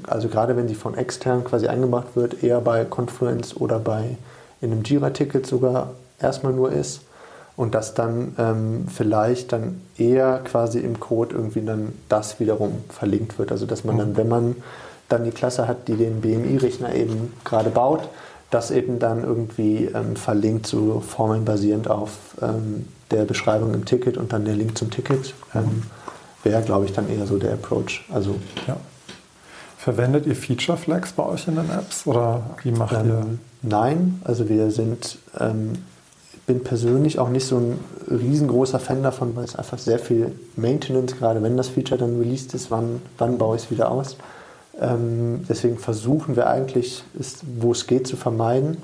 [0.06, 4.16] also gerade wenn sie von extern quasi eingebracht wird, eher bei Confluence oder bei
[4.60, 5.90] in einem Jira-Ticket sogar
[6.20, 7.05] erstmal nur ist
[7.56, 13.38] und dass dann ähm, vielleicht dann eher quasi im Code irgendwie dann das wiederum verlinkt
[13.38, 13.50] wird.
[13.50, 14.16] Also dass man dann, mhm.
[14.16, 14.56] wenn man
[15.08, 18.08] dann die Klasse hat, die den BMI-Rechner eben gerade baut,
[18.50, 22.10] das eben dann irgendwie ähm, verlinkt, so Formeln basierend auf
[22.42, 25.84] ähm, der Beschreibung im Ticket und dann der Link zum Ticket, ähm,
[26.42, 28.04] wäre, glaube ich, dann eher so der Approach.
[28.12, 28.36] Also,
[28.66, 28.76] ja.
[29.78, 33.26] Verwendet ihr Feature Flags bei euch in den Apps oder wie macht ähm, ihr?
[33.62, 35.74] Nein, also wir sind ähm,
[36.46, 41.16] bin persönlich auch nicht so ein riesengroßer Fan davon, weil es einfach sehr viel Maintenance,
[41.16, 44.16] gerade wenn das Feature dann released ist, wann, wann baue ich es wieder aus.
[44.80, 48.78] Ähm, deswegen versuchen wir eigentlich, es, wo es geht, zu vermeiden.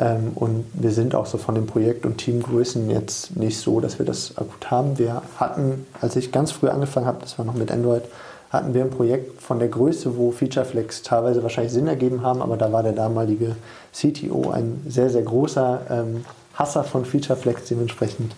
[0.00, 3.98] Ähm, und wir sind auch so von dem Projekt und Teamgrößen jetzt nicht so, dass
[3.98, 4.98] wir das akut haben.
[4.98, 8.04] Wir hatten, als ich ganz früh angefangen habe, das war noch mit Android,
[8.50, 12.56] hatten wir ein Projekt von der Größe, wo Featureflex teilweise wahrscheinlich Sinn ergeben haben, aber
[12.56, 13.56] da war der damalige
[13.92, 16.24] CTO ein sehr, sehr großer ähm,
[16.54, 18.34] Hasser von Featureflex dementsprechend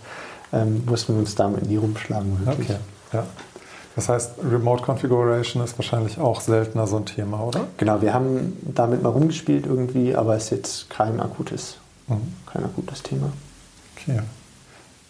[0.53, 2.47] ähm, mussten wir uns damit nie rumschlagen.
[2.47, 2.71] Wirklich.
[2.71, 2.79] Okay.
[3.12, 3.25] Ja.
[3.95, 7.67] Das heißt, Remote Configuration ist wahrscheinlich auch seltener so ein Thema, oder?
[7.79, 12.35] Genau, wir haben damit mal rumgespielt irgendwie, aber es ist jetzt kein akutes, mhm.
[12.53, 13.33] kein akutes Thema.
[13.97, 14.21] Okay.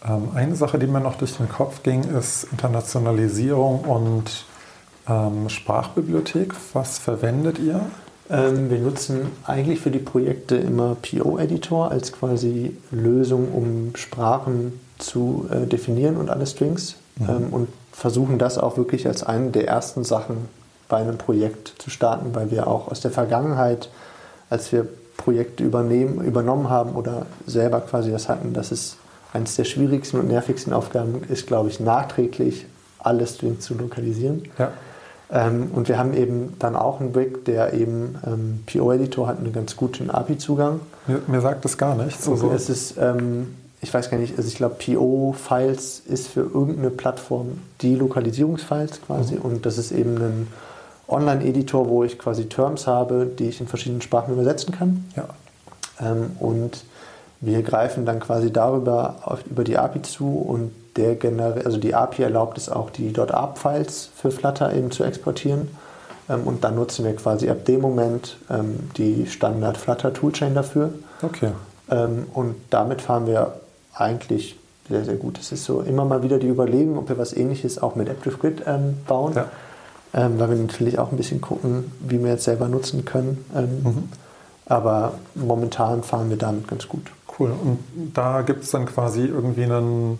[0.05, 4.45] Ähm, eine Sache, die mir noch durch den Kopf ging, ist Internationalisierung und
[5.09, 6.53] ähm, Sprachbibliothek.
[6.73, 7.81] Was verwendet ihr?
[8.29, 15.47] Ähm, wir nutzen eigentlich für die Projekte immer PO-Editor als quasi Lösung, um Sprachen zu
[15.51, 17.29] äh, definieren und alle Strings mhm.
[17.29, 20.49] ähm, und versuchen das auch wirklich als eine der ersten Sachen
[20.89, 23.89] bei einem Projekt zu starten, weil wir auch aus der Vergangenheit,
[24.49, 28.97] als wir Projekte übernehmen, übernommen haben oder selber quasi das hatten, dass es
[29.33, 32.65] eines der schwierigsten und nervigsten Aufgaben ist, glaube ich, nachträglich
[32.99, 34.43] alle Strings zu lokalisieren.
[34.57, 34.71] Ja.
[35.29, 39.51] Ähm, und wir haben eben dann auch einen Brick, der eben ähm, PO-Editor hat einen
[39.51, 40.79] ganz guten API-Zugang.
[41.05, 42.27] Mir, mir, sagt das gar nichts.
[42.29, 46.91] Also es ist, ähm, ich weiß gar nicht, also ich glaube, PO-Files ist für irgendeine
[46.91, 49.41] Plattform die Lokalisierungsfiles quasi mhm.
[49.41, 50.47] und das ist eben ein
[51.09, 55.05] Online-Editor, wo ich quasi Terms habe, die ich in verschiedenen Sprachen übersetzen kann.
[55.15, 55.27] Ja.
[55.99, 56.85] Ähm, und
[57.41, 61.93] wir greifen dann quasi darüber auf, über die API zu und der generiert, also die
[61.95, 65.69] API erlaubt es auch, die .arp-Files für Flutter eben zu exportieren.
[66.29, 70.91] Ähm, und dann nutzen wir quasi ab dem Moment ähm, die Standard Flutter Toolchain dafür.
[71.21, 71.51] Okay.
[71.89, 73.53] Ähm, und damit fahren wir
[73.93, 74.57] eigentlich
[74.89, 75.37] sehr, sehr gut.
[75.39, 78.63] Es ist so immer mal wieder die Überlegung, ob wir was ähnliches auch mit ActiveGrid
[78.65, 79.33] ähm, bauen.
[79.35, 79.45] Ja.
[80.13, 83.45] Ähm, weil wir natürlich auch ein bisschen gucken, wie wir jetzt selber nutzen können.
[83.55, 84.09] Ähm, mhm.
[84.65, 87.11] Aber momentan fahren wir damit ganz gut.
[87.37, 87.51] Cool.
[87.51, 87.79] Und
[88.13, 90.19] da gibt es dann quasi irgendwie einen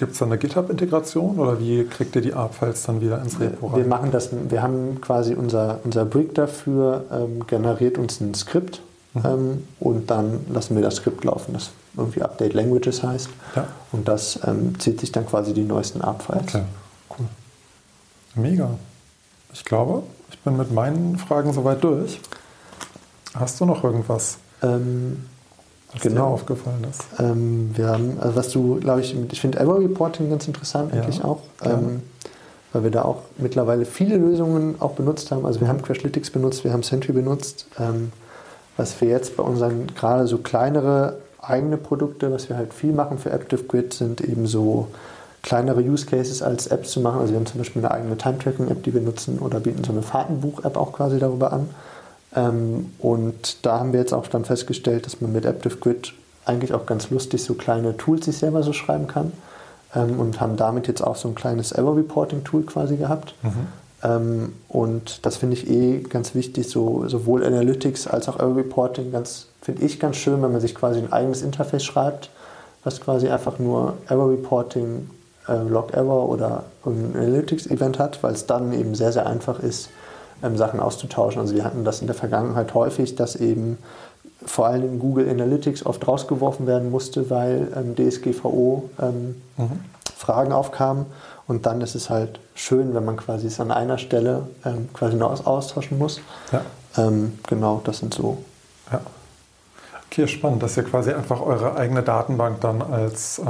[0.00, 3.66] Gibt es da eine GitHub-Integration oder wie kriegt ihr die ARP-Files dann wieder ins Repo
[3.66, 3.80] rein?
[3.80, 8.80] Wir machen das, wir haben quasi unser, unser Brick dafür, ähm, generiert uns ein Skript
[9.12, 9.22] mhm.
[9.26, 13.28] ähm, und dann lassen wir das Skript laufen, das irgendwie Update Languages heißt.
[13.54, 13.66] Ja.
[13.92, 16.54] Und das ähm, zieht sich dann quasi die neuesten ARP-Files.
[16.54, 16.64] Okay,
[17.18, 17.26] cool.
[18.36, 18.70] Mega.
[19.52, 22.22] Ich glaube, ich bin mit meinen Fragen soweit durch.
[23.34, 24.38] Hast du noch irgendwas?
[24.62, 25.26] Ähm,
[25.92, 26.28] was genau.
[26.28, 27.04] dir aufgefallen ist.
[27.18, 31.18] Ähm, wir haben, also was du, glaube ich, ich finde Error Reporting ganz interessant eigentlich
[31.18, 32.02] ja, auch, ähm,
[32.72, 35.44] weil wir da auch mittlerweile viele Lösungen auch benutzt haben.
[35.44, 37.66] Also wir haben Crashlytics benutzt, wir haben Sentry benutzt.
[37.78, 38.12] Ähm,
[38.76, 43.18] was wir jetzt bei unseren gerade so kleinere eigene Produkte, was wir halt viel machen
[43.18, 44.88] für ActiveGrid, sind eben so
[45.42, 47.20] kleinere Use Cases als Apps zu machen.
[47.20, 50.02] Also wir haben zum Beispiel eine eigene Time-Tracking-App, die wir nutzen oder bieten so eine
[50.02, 51.68] Fahrtenbuch-App auch quasi darüber an.
[52.34, 56.12] Ähm, und da haben wir jetzt auch dann festgestellt, dass man mit ActiveGrid
[56.44, 59.32] eigentlich auch ganz lustig so kleine Tools sich selber so schreiben kann.
[59.94, 63.34] Ähm, und haben damit jetzt auch so ein kleines Error Reporting Tool quasi gehabt.
[63.42, 63.66] Mhm.
[64.02, 69.12] Ähm, und das finde ich eh ganz wichtig, so, sowohl Analytics als auch Error Reporting,
[69.60, 72.30] finde ich ganz schön, wenn man sich quasi ein eigenes Interface schreibt,
[72.84, 75.10] was quasi einfach nur Error Reporting,
[75.48, 79.60] äh, Log Error oder ein Analytics Event hat, weil es dann eben sehr, sehr einfach
[79.60, 79.90] ist,
[80.42, 81.40] ähm, Sachen auszutauschen.
[81.40, 83.78] Also wir hatten das in der Vergangenheit häufig, dass eben
[84.44, 89.80] vor allem in Google Analytics oft rausgeworfen werden musste, weil ähm, DSGVO ähm, mhm.
[90.16, 91.06] Fragen aufkamen.
[91.46, 95.16] Und dann ist es halt schön, wenn man quasi es an einer Stelle ähm, quasi
[95.16, 96.20] nur austauschen muss.
[96.52, 96.62] Ja.
[96.96, 98.38] Ähm, genau, das sind so.
[98.92, 99.00] Ja.
[100.06, 103.44] Okay, spannend, dass ihr quasi einfach eure eigene Datenbank dann als äh,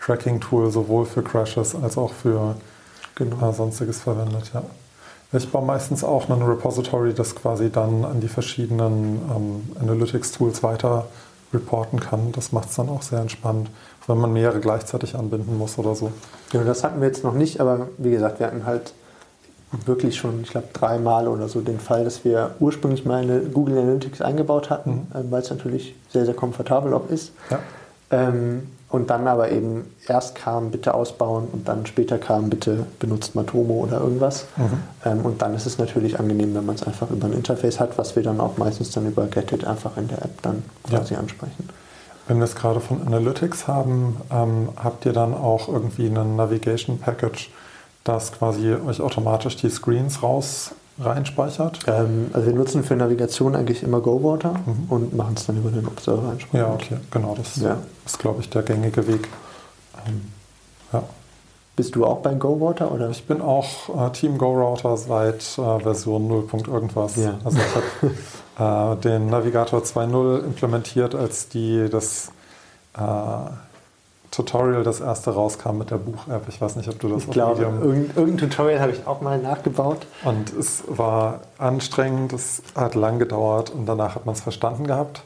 [0.00, 2.56] Tracking-Tool sowohl für Crashes als auch für
[3.14, 3.50] genau.
[3.50, 4.50] äh, sonstiges verwendet.
[4.52, 4.62] Ja.
[5.36, 11.06] Ich baue meistens auch ein Repository, das quasi dann an die verschiedenen ähm, Analytics-Tools weiter
[11.52, 12.32] reporten kann.
[12.32, 13.68] Das macht es dann auch sehr entspannt,
[14.06, 16.12] wenn man mehrere gleichzeitig anbinden muss oder so.
[16.50, 18.92] Genau, das hatten wir jetzt noch nicht, aber wie gesagt, wir hatten halt
[19.86, 23.78] wirklich schon, ich glaube, dreimal oder so den Fall, dass wir ursprünglich mal eine Google
[23.78, 25.06] Analytics eingebaut hatten, mhm.
[25.14, 27.32] Ähm, weil es natürlich sehr, sehr komfortabel auch ist.
[27.50, 27.58] Ja.
[28.10, 33.34] Ähm, und dann aber eben erst kam, bitte ausbauen und dann später kam, bitte benutzt
[33.34, 34.46] Matomo oder irgendwas.
[34.56, 34.82] Mhm.
[35.04, 37.98] Ähm, und dann ist es natürlich angenehm, wenn man es einfach über ein Interface hat,
[37.98, 41.20] was wir dann auch meistens dann über Getit einfach in der App dann quasi ja.
[41.20, 41.68] ansprechen.
[42.28, 46.98] Wenn wir es gerade von Analytics haben, ähm, habt ihr dann auch irgendwie ein Navigation
[46.98, 47.50] Package,
[48.04, 51.80] das quasi euch automatisch die Screens raus reinspeichert?
[51.86, 54.86] Ähm, also wir nutzen für Navigation eigentlich immer GoWater mhm.
[54.88, 56.68] und machen es dann über den Observer entsprechend.
[56.68, 57.34] Ja, okay, genau.
[57.36, 57.78] Das ja.
[58.06, 59.28] ist, glaube ich, der gängige Weg.
[60.06, 60.32] Ähm,
[60.92, 61.02] ja.
[61.76, 63.10] Bist du auch bei GoWater oder?
[63.10, 66.46] Ich bin auch äh, Team GoRouter seit äh, Version 0.
[66.68, 67.16] irgendwas.
[67.16, 67.34] Ja.
[67.44, 72.30] Also ich habe äh, den Navigator 2.0 implementiert, als die das
[72.96, 73.00] äh,
[74.34, 76.48] Tutorial das erste rauskam mit der Buch-App.
[76.48, 79.38] Ich weiß nicht, ob du das ich glaube, irgendein, irgendein Tutorial habe ich auch mal
[79.38, 80.06] nachgebaut.
[80.24, 85.22] Und es war anstrengend, es hat lang gedauert und danach hat man es verstanden gehabt.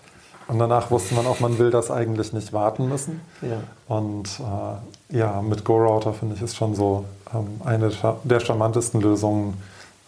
[0.46, 3.20] Und danach wusste man auch, man will das eigentlich nicht warten müssen.
[3.42, 3.60] Ja.
[3.94, 7.04] Und äh, ja, mit GoRouter finde ich es schon so
[7.34, 7.90] ähm, eine
[8.24, 9.60] der charmantesten Lösungen.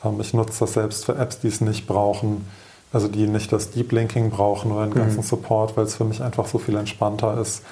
[0.04, 2.46] Ähm, ich nutze das selbst für Apps, die es nicht brauchen.
[2.92, 5.24] Also die nicht das Deep Linking brauchen oder den ganzen mhm.
[5.24, 7.62] Support, weil es für mich einfach so viel entspannter ist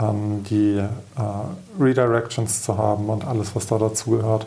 [0.00, 4.46] ähm, die äh, Redirections zu haben und alles, was da dazugehört.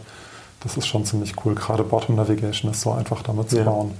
[0.61, 1.55] Das ist schon ziemlich cool.
[1.55, 3.63] Gerade Bottom Navigation ist so einfach damit zu ja.
[3.63, 3.93] bauen.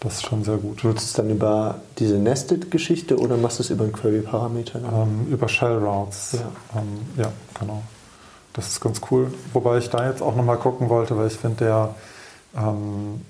[0.00, 0.82] Das ist schon sehr gut.
[0.82, 4.78] Nutzt du es dann über diese Nested-Geschichte oder machst du es über einen Query-Parameter?
[4.78, 6.32] Ähm, über Shell Routes.
[6.32, 6.80] Ja.
[6.80, 7.82] Ähm, ja, genau.
[8.54, 9.32] Das ist ganz cool.
[9.52, 11.94] Wobei ich da jetzt auch nochmal gucken wollte, weil ich finde, der
[12.56, 13.20] ähm,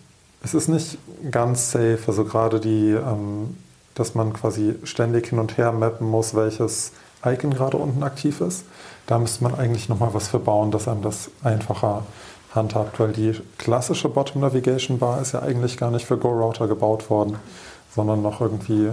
[0.42, 0.98] es ist nicht
[1.30, 1.98] ganz safe.
[2.06, 3.56] Also gerade die, ähm,
[3.94, 6.92] dass man quasi ständig hin und her mappen muss, welches
[7.24, 8.64] Icon gerade unten aktiv ist.
[9.06, 12.04] Da müsste man eigentlich nochmal was verbauen, dass einem das einfacher
[12.54, 16.66] handhabt, weil die klassische Bottom Navigation Bar ist ja eigentlich gar nicht für Go Router
[16.66, 17.36] gebaut worden,
[17.94, 18.90] sondern noch irgendwie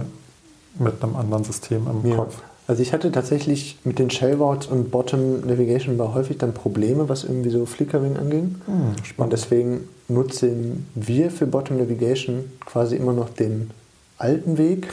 [0.78, 2.16] mit einem anderen System im ja.
[2.16, 2.40] Kopf.
[2.68, 7.24] Also ich hatte tatsächlich mit den Shellboards und Bottom Navigation Bar häufig dann Probleme, was
[7.24, 8.56] irgendwie so Flickering anging.
[8.66, 13.70] Hm, und deswegen nutzen wir für Bottom Navigation quasi immer noch den
[14.18, 14.88] alten Weg,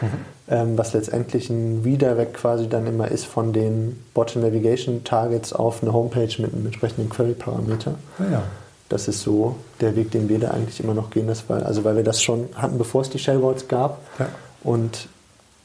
[0.00, 0.37] mhm.
[0.50, 5.92] Was letztendlich ein Redirect quasi dann immer ist von den Bottom Navigation Targets auf eine
[5.92, 7.94] Homepage mit einem entsprechenden Query-Parameter.
[8.18, 8.42] Ja, ja.
[8.88, 11.84] Das ist so der Weg, den wir da eigentlich immer noch gehen, das war, also
[11.84, 14.00] weil wir das schon hatten, bevor es die Shellboards gab.
[14.18, 14.28] Ja.
[14.64, 15.08] Und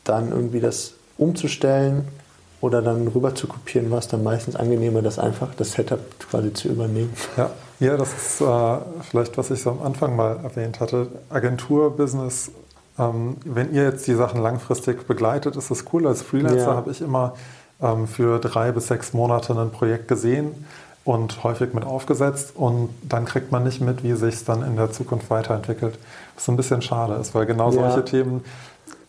[0.03, 2.05] dann irgendwie das umzustellen
[2.60, 5.99] oder dann rüber zu kopieren, war es dann meistens angenehmer, das einfach das Setup
[6.30, 7.14] quasi zu übernehmen.
[7.38, 8.77] Ja, ja das ist äh,
[9.10, 11.07] vielleicht, was ich so am Anfang mal erwähnt hatte.
[11.30, 12.51] Agenturbusiness
[12.99, 16.07] ähm, wenn ihr jetzt die Sachen langfristig begleitet, ist das cool.
[16.07, 16.76] Als Freelancer ja.
[16.76, 17.34] habe ich immer
[17.82, 20.65] ähm, für drei bis sechs Monate ein Projekt gesehen
[21.06, 24.76] und häufig mit aufgesetzt und dann kriegt man nicht mit, wie sich es dann in
[24.76, 25.98] der Zukunft weiterentwickelt.
[26.36, 27.91] Was ein bisschen schade ist, weil genau ja.
[27.91, 28.44] solche Themen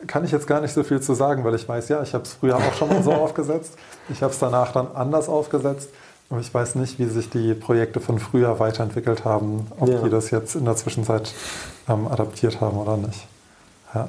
[0.06, 2.24] kann ich jetzt gar nicht so viel zu sagen, weil ich weiß, ja, ich habe
[2.24, 3.74] es früher auch schon mal so aufgesetzt.
[4.09, 5.90] Ich habe es danach dann anders aufgesetzt.
[6.31, 10.01] Aber ich weiß nicht, wie sich die Projekte von früher weiterentwickelt haben, ob ja.
[10.02, 11.32] die das jetzt in der Zwischenzeit
[11.89, 13.27] ähm, adaptiert haben oder nicht.
[13.94, 14.08] Ja.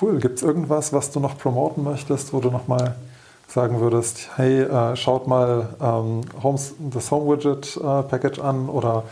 [0.00, 0.18] Cool.
[0.18, 2.96] Gibt es irgendwas, was du noch promoten möchtest, wo du nochmal
[3.48, 9.04] sagen würdest, hey, äh, schaut mal ähm, Homes, das Home Widget äh, Package an oder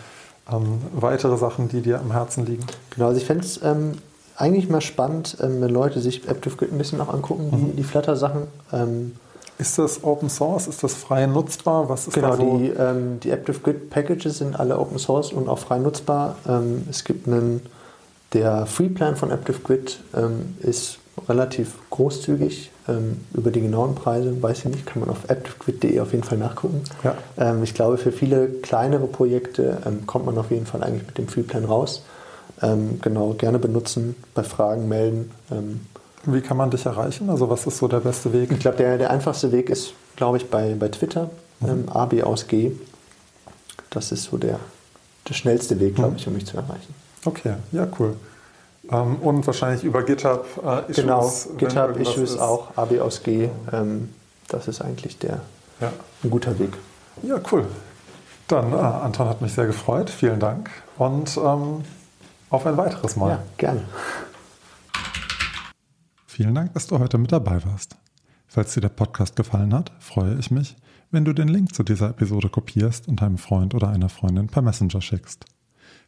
[0.50, 2.64] ähm, weitere Sachen, die dir am Herzen liegen?
[2.90, 3.98] Genau, also ich fände es ähm,
[4.36, 7.70] eigentlich mal spannend, ähm, wenn Leute sich AptiveGrid ein bisschen noch angucken, mhm.
[7.70, 8.44] die, die Flutter-Sachen.
[8.72, 9.16] Ähm,
[9.58, 10.68] ist das Open Source?
[10.68, 11.90] Ist das frei nutzbar?
[11.90, 12.56] Was ist genau, da so?
[12.56, 16.36] die, ähm, die ActiveGrid Packages sind alle Open Source und auch frei nutzbar.
[16.88, 17.60] es gibt einen
[18.32, 20.98] der Freeplan von ActiveGrid ähm, ist
[21.28, 22.70] relativ großzügig.
[22.88, 26.38] Ähm, über die genauen Preise weiß ich nicht, kann man auf activegrid.de auf jeden Fall
[26.38, 26.82] nachgucken.
[27.02, 27.16] Ja.
[27.36, 31.18] Ähm, ich glaube, für viele kleinere Projekte ähm, kommt man auf jeden Fall eigentlich mit
[31.18, 32.02] dem Freeplan raus.
[32.62, 35.30] Ähm, genau, gerne benutzen, bei Fragen melden.
[35.50, 35.80] Ähm,
[36.24, 37.30] Wie kann man dich erreichen?
[37.30, 38.52] Also was ist so der beste Weg?
[38.52, 41.30] Ich glaube, der, der einfachste Weg ist, glaube ich, bei, bei Twitter,
[41.60, 41.88] mhm.
[41.88, 42.72] AB aus G.
[43.88, 44.60] Das ist so der,
[45.28, 46.16] der schnellste Weg, glaube mhm.
[46.16, 46.94] ich, um mich zu erreichen.
[47.24, 48.16] Okay, ja, cool.
[48.90, 50.96] Ähm, und wahrscheinlich über GitHub äh, Issues.
[50.96, 52.38] Genau, GitHub Issues ist.
[52.38, 53.48] auch, AB aus G.
[53.72, 54.12] Ähm,
[54.48, 55.40] das ist eigentlich der,
[55.80, 55.92] ja.
[56.24, 56.72] ein guter Weg.
[57.22, 57.66] Ja, cool.
[58.48, 60.10] Dann, äh, Anton hat mich sehr gefreut.
[60.10, 60.70] Vielen Dank.
[60.96, 61.84] Und ähm,
[62.48, 63.30] auf ein weiteres Mal.
[63.30, 63.82] Ja, gerne.
[66.26, 67.96] Vielen Dank, dass du heute mit dabei warst.
[68.48, 70.76] Falls dir der Podcast gefallen hat, freue ich mich,
[71.12, 74.62] wenn du den Link zu dieser Episode kopierst und einem Freund oder einer Freundin per
[74.62, 75.44] Messenger schickst.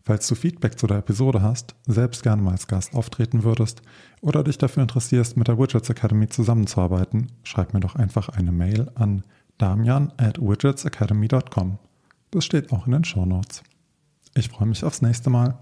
[0.04, 3.82] Falls du Feedback zu der Episode hast, selbst gerne mal als Gast auftreten würdest
[4.20, 8.90] oder dich dafür interessierst, mit der Widgets Academy zusammenzuarbeiten, schreib mir doch einfach eine Mail
[8.94, 9.22] an
[9.58, 11.78] damian at widgetsacademy.com.
[12.32, 13.62] Das steht auch in den Show Notes.
[14.34, 15.58] Ich freue mich aufs nächste Mal.